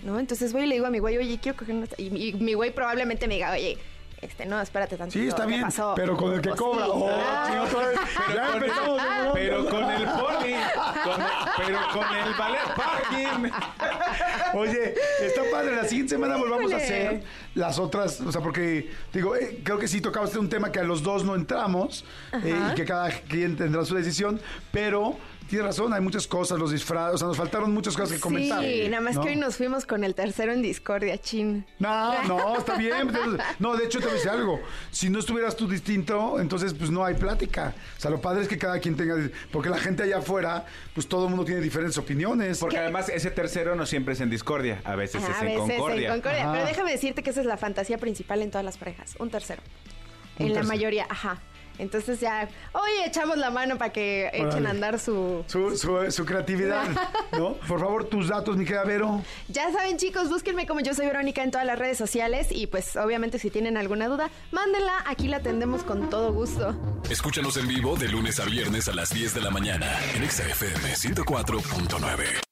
¿no? 0.04 0.20
Entonces 0.20 0.54
voy 0.54 0.64
y 0.64 0.68
le 0.68 0.76
digo 0.76 0.86
a 0.86 0.90
mi 0.92 1.00
güey, 1.00 1.18
oye, 1.18 1.40
quiero 1.42 1.58
coger 1.58 1.72
en 1.72 1.78
un 1.78 1.84
esta-". 1.84 2.02
y, 2.02 2.10
mi 2.34 2.54
güey 2.54 2.72
probablemente 2.72 3.28
me 3.28 3.34
diga, 3.36 3.52
oye, 3.52 3.78
este, 4.22 4.46
no, 4.46 4.60
espérate 4.62 4.98
tantito. 4.98 5.20
Sí, 5.22 5.28
está 5.28 5.44
¿qué 5.44 5.48
bien, 5.50 5.62
pasó?". 5.64 5.94
pero 5.96 6.16
con 6.18 6.34
el 6.34 6.42
que 6.42 6.50
cobra. 6.52 6.86
sí. 6.86 6.92
Oh, 6.94 7.10
Ah. 7.12 7.48
sí, 7.50 7.58
otra 7.58 7.88
vez. 7.88 8.00
Ya 8.34 8.46
con 8.48 8.56
el- 8.58 8.64
empezamos 8.64 9.02
de 9.02 9.10
bronca. 9.10 9.32
Pero 9.34 9.66
con 9.70 9.84
el 9.92 10.04
poli, 10.06 10.56
con 11.04 11.22
el- 11.22 11.28
pero 11.58 11.80
con 11.94 12.16
el 12.18 12.34
ballet 12.38 12.76
parking. 12.76 13.52
Oye, 14.54 14.96
está 15.22 15.42
padre. 15.52 15.76
La 15.76 15.84
siguiente 15.86 16.16
semana 16.16 16.38
volvamos 16.38 16.72
a 16.74 16.78
hacer 16.78 17.24
las 17.56 17.80
otras. 17.80 18.22
O 18.22 18.32
sea, 18.32 18.42
porque 18.42 18.92
digo, 19.14 19.36
eh, 19.36 19.62
creo 19.64 19.78
que 19.78 19.88
sí 19.88 20.02
tocaba 20.02 20.26
este 20.26 20.40
un 20.40 20.50
tema 20.50 20.72
que 20.72 20.80
a 20.80 20.84
los 20.84 21.04
dos 21.04 21.24
no 21.24 21.36
entramos 21.36 22.06
eh, 22.44 22.56
y 22.72 22.76
que 22.76 22.86
cada 22.86 23.10
quien 23.10 23.56
tendrá 23.56 23.86
su 23.86 23.96
decisión. 23.96 24.40
Pero 24.72 25.18
tienes 25.50 25.68
razón, 25.68 25.94
hay 25.94 26.02
muchas 26.02 26.28
cosas, 26.28 26.58
los 26.60 26.72
disfraces. 26.72 27.16
O 27.16 27.18
sea, 27.18 27.28
nos 27.28 27.38
faltaron 27.38 27.74
muchas 27.74 27.96
cosas 27.96 28.14
que 28.14 28.20
comentar. 28.20 28.64
Sí, 28.64 28.88
nada 28.88 29.02
más 29.02 29.16
¿no? 29.16 29.22
que 29.22 29.30
hoy 29.30 29.36
nos 29.36 29.58
fuimos 29.58 29.86
con 29.86 30.04
el 30.04 30.16
tercero 30.16 30.54
en 30.54 30.62
discordia, 30.62 31.18
chin. 31.18 31.66
No, 31.80 32.24
no, 32.24 32.58
está 32.58 32.76
bien. 32.78 33.12
No, 33.58 33.76
de 33.76 33.86
hecho 33.86 34.00
te 34.00 34.06
voy 34.06 34.14
a 34.14 34.16
decir 34.16 34.30
algo. 34.30 34.60
Si 34.92 35.10
no 35.10 35.20
estuvieras 35.20 35.56
tú 35.56 35.68
distinto, 35.68 36.40
entonces 36.40 36.74
pues 36.74 36.92
no 36.92 37.04
hay 37.04 37.16
plática. 37.16 37.74
O 37.98 38.00
sea, 38.00 38.12
lo 38.12 38.22
padre 38.22 38.44
es 38.44 38.48
que 38.48 38.58
cada 38.58 38.80
quien 38.80 38.96
tenga, 38.96 39.16
porque 39.52 39.70
la 39.70 39.78
gente 39.78 40.04
allá 40.04 40.20
afuera, 40.20 40.66
pues 40.94 41.08
todo 41.08 41.26
el 41.26 41.30
mundo 41.30 41.46
tiene 41.46 41.62
diferentes 41.62 41.98
opiniones. 41.98 42.60
Porque 42.60 42.78
además 42.78 43.10
ese 43.10 43.32
tercero 43.32 43.76
no 43.76 43.86
siempre 43.86 44.14
es 44.14 44.22
en 44.22 44.30
discordia, 44.30 44.82
a 44.84 44.96
veces 44.96 45.24
a 45.24 45.32
es 45.32 45.40
en 45.42 45.46
veces 45.48 45.60
concordia. 45.60 46.08
en 46.08 46.14
concordia. 46.14 46.44
Ajá. 46.44 46.54
Pero 46.54 46.66
déjame 46.66 46.92
decirte 46.92 47.24
que 47.24 47.32
esa 47.32 47.42
es 47.42 47.48
la 47.48 47.58
fantasía 47.58 47.98
principal 47.98 48.42
en 48.42 48.52
todas 48.52 48.66
las 48.66 48.78
parejas, 48.78 49.16
un 49.20 49.30
tercero. 49.30 49.62
Un 50.38 50.48
en 50.48 50.54
la 50.54 50.64
mayoría, 50.64 51.06
ajá. 51.10 51.42
Entonces 51.80 52.20
ya, 52.20 52.48
oye, 52.74 53.06
echamos 53.06 53.38
la 53.38 53.50
mano 53.50 53.78
para 53.78 53.92
que 53.92 54.30
echen 54.34 54.68
a 54.68 54.70
andar 54.70 55.00
su... 55.00 55.44
Su, 55.48 55.76
su, 55.78 56.12
su 56.12 56.26
creatividad, 56.26 56.86
¿no? 57.32 57.54
Por 57.54 57.80
favor, 57.80 58.04
tus 58.06 58.28
datos, 58.28 58.58
mi 58.58 58.66
querida 58.66 58.84
Vero. 58.84 59.22
Ya 59.48 59.72
saben, 59.72 59.98
chicos, 59.98 60.30
búsquenme 60.30 60.68
como 60.68 60.82
yo 60.82 60.94
soy 60.94 61.08
Verónica 61.08 61.42
en 61.42 61.52
todas 61.52 61.66
las 61.66 61.80
redes 61.80 61.98
sociales 61.98 62.48
y 62.52 62.68
pues 62.68 62.96
obviamente 62.96 63.40
si 63.40 63.50
tienen 63.50 63.78
alguna 63.78 64.08
duda, 64.08 64.30
mándenla, 64.52 65.04
aquí 65.08 65.28
la 65.28 65.38
atendemos 65.38 65.84
con 65.84 66.10
todo 66.10 66.34
gusto. 66.34 66.76
Escúchanos 67.10 67.58
en 67.58 67.68
vivo 67.68 67.96
de 67.96 68.10
lunes 68.10 68.40
a 68.40 68.46
viernes 68.46 68.88
a 68.88 68.94
las 68.94 69.10
10 69.12 69.34
de 69.34 69.42
la 69.42 69.50
mañana 69.50 69.88
en 70.16 70.24
Exa 70.24 70.44
FM 70.44 70.94
104.9. 70.94 72.49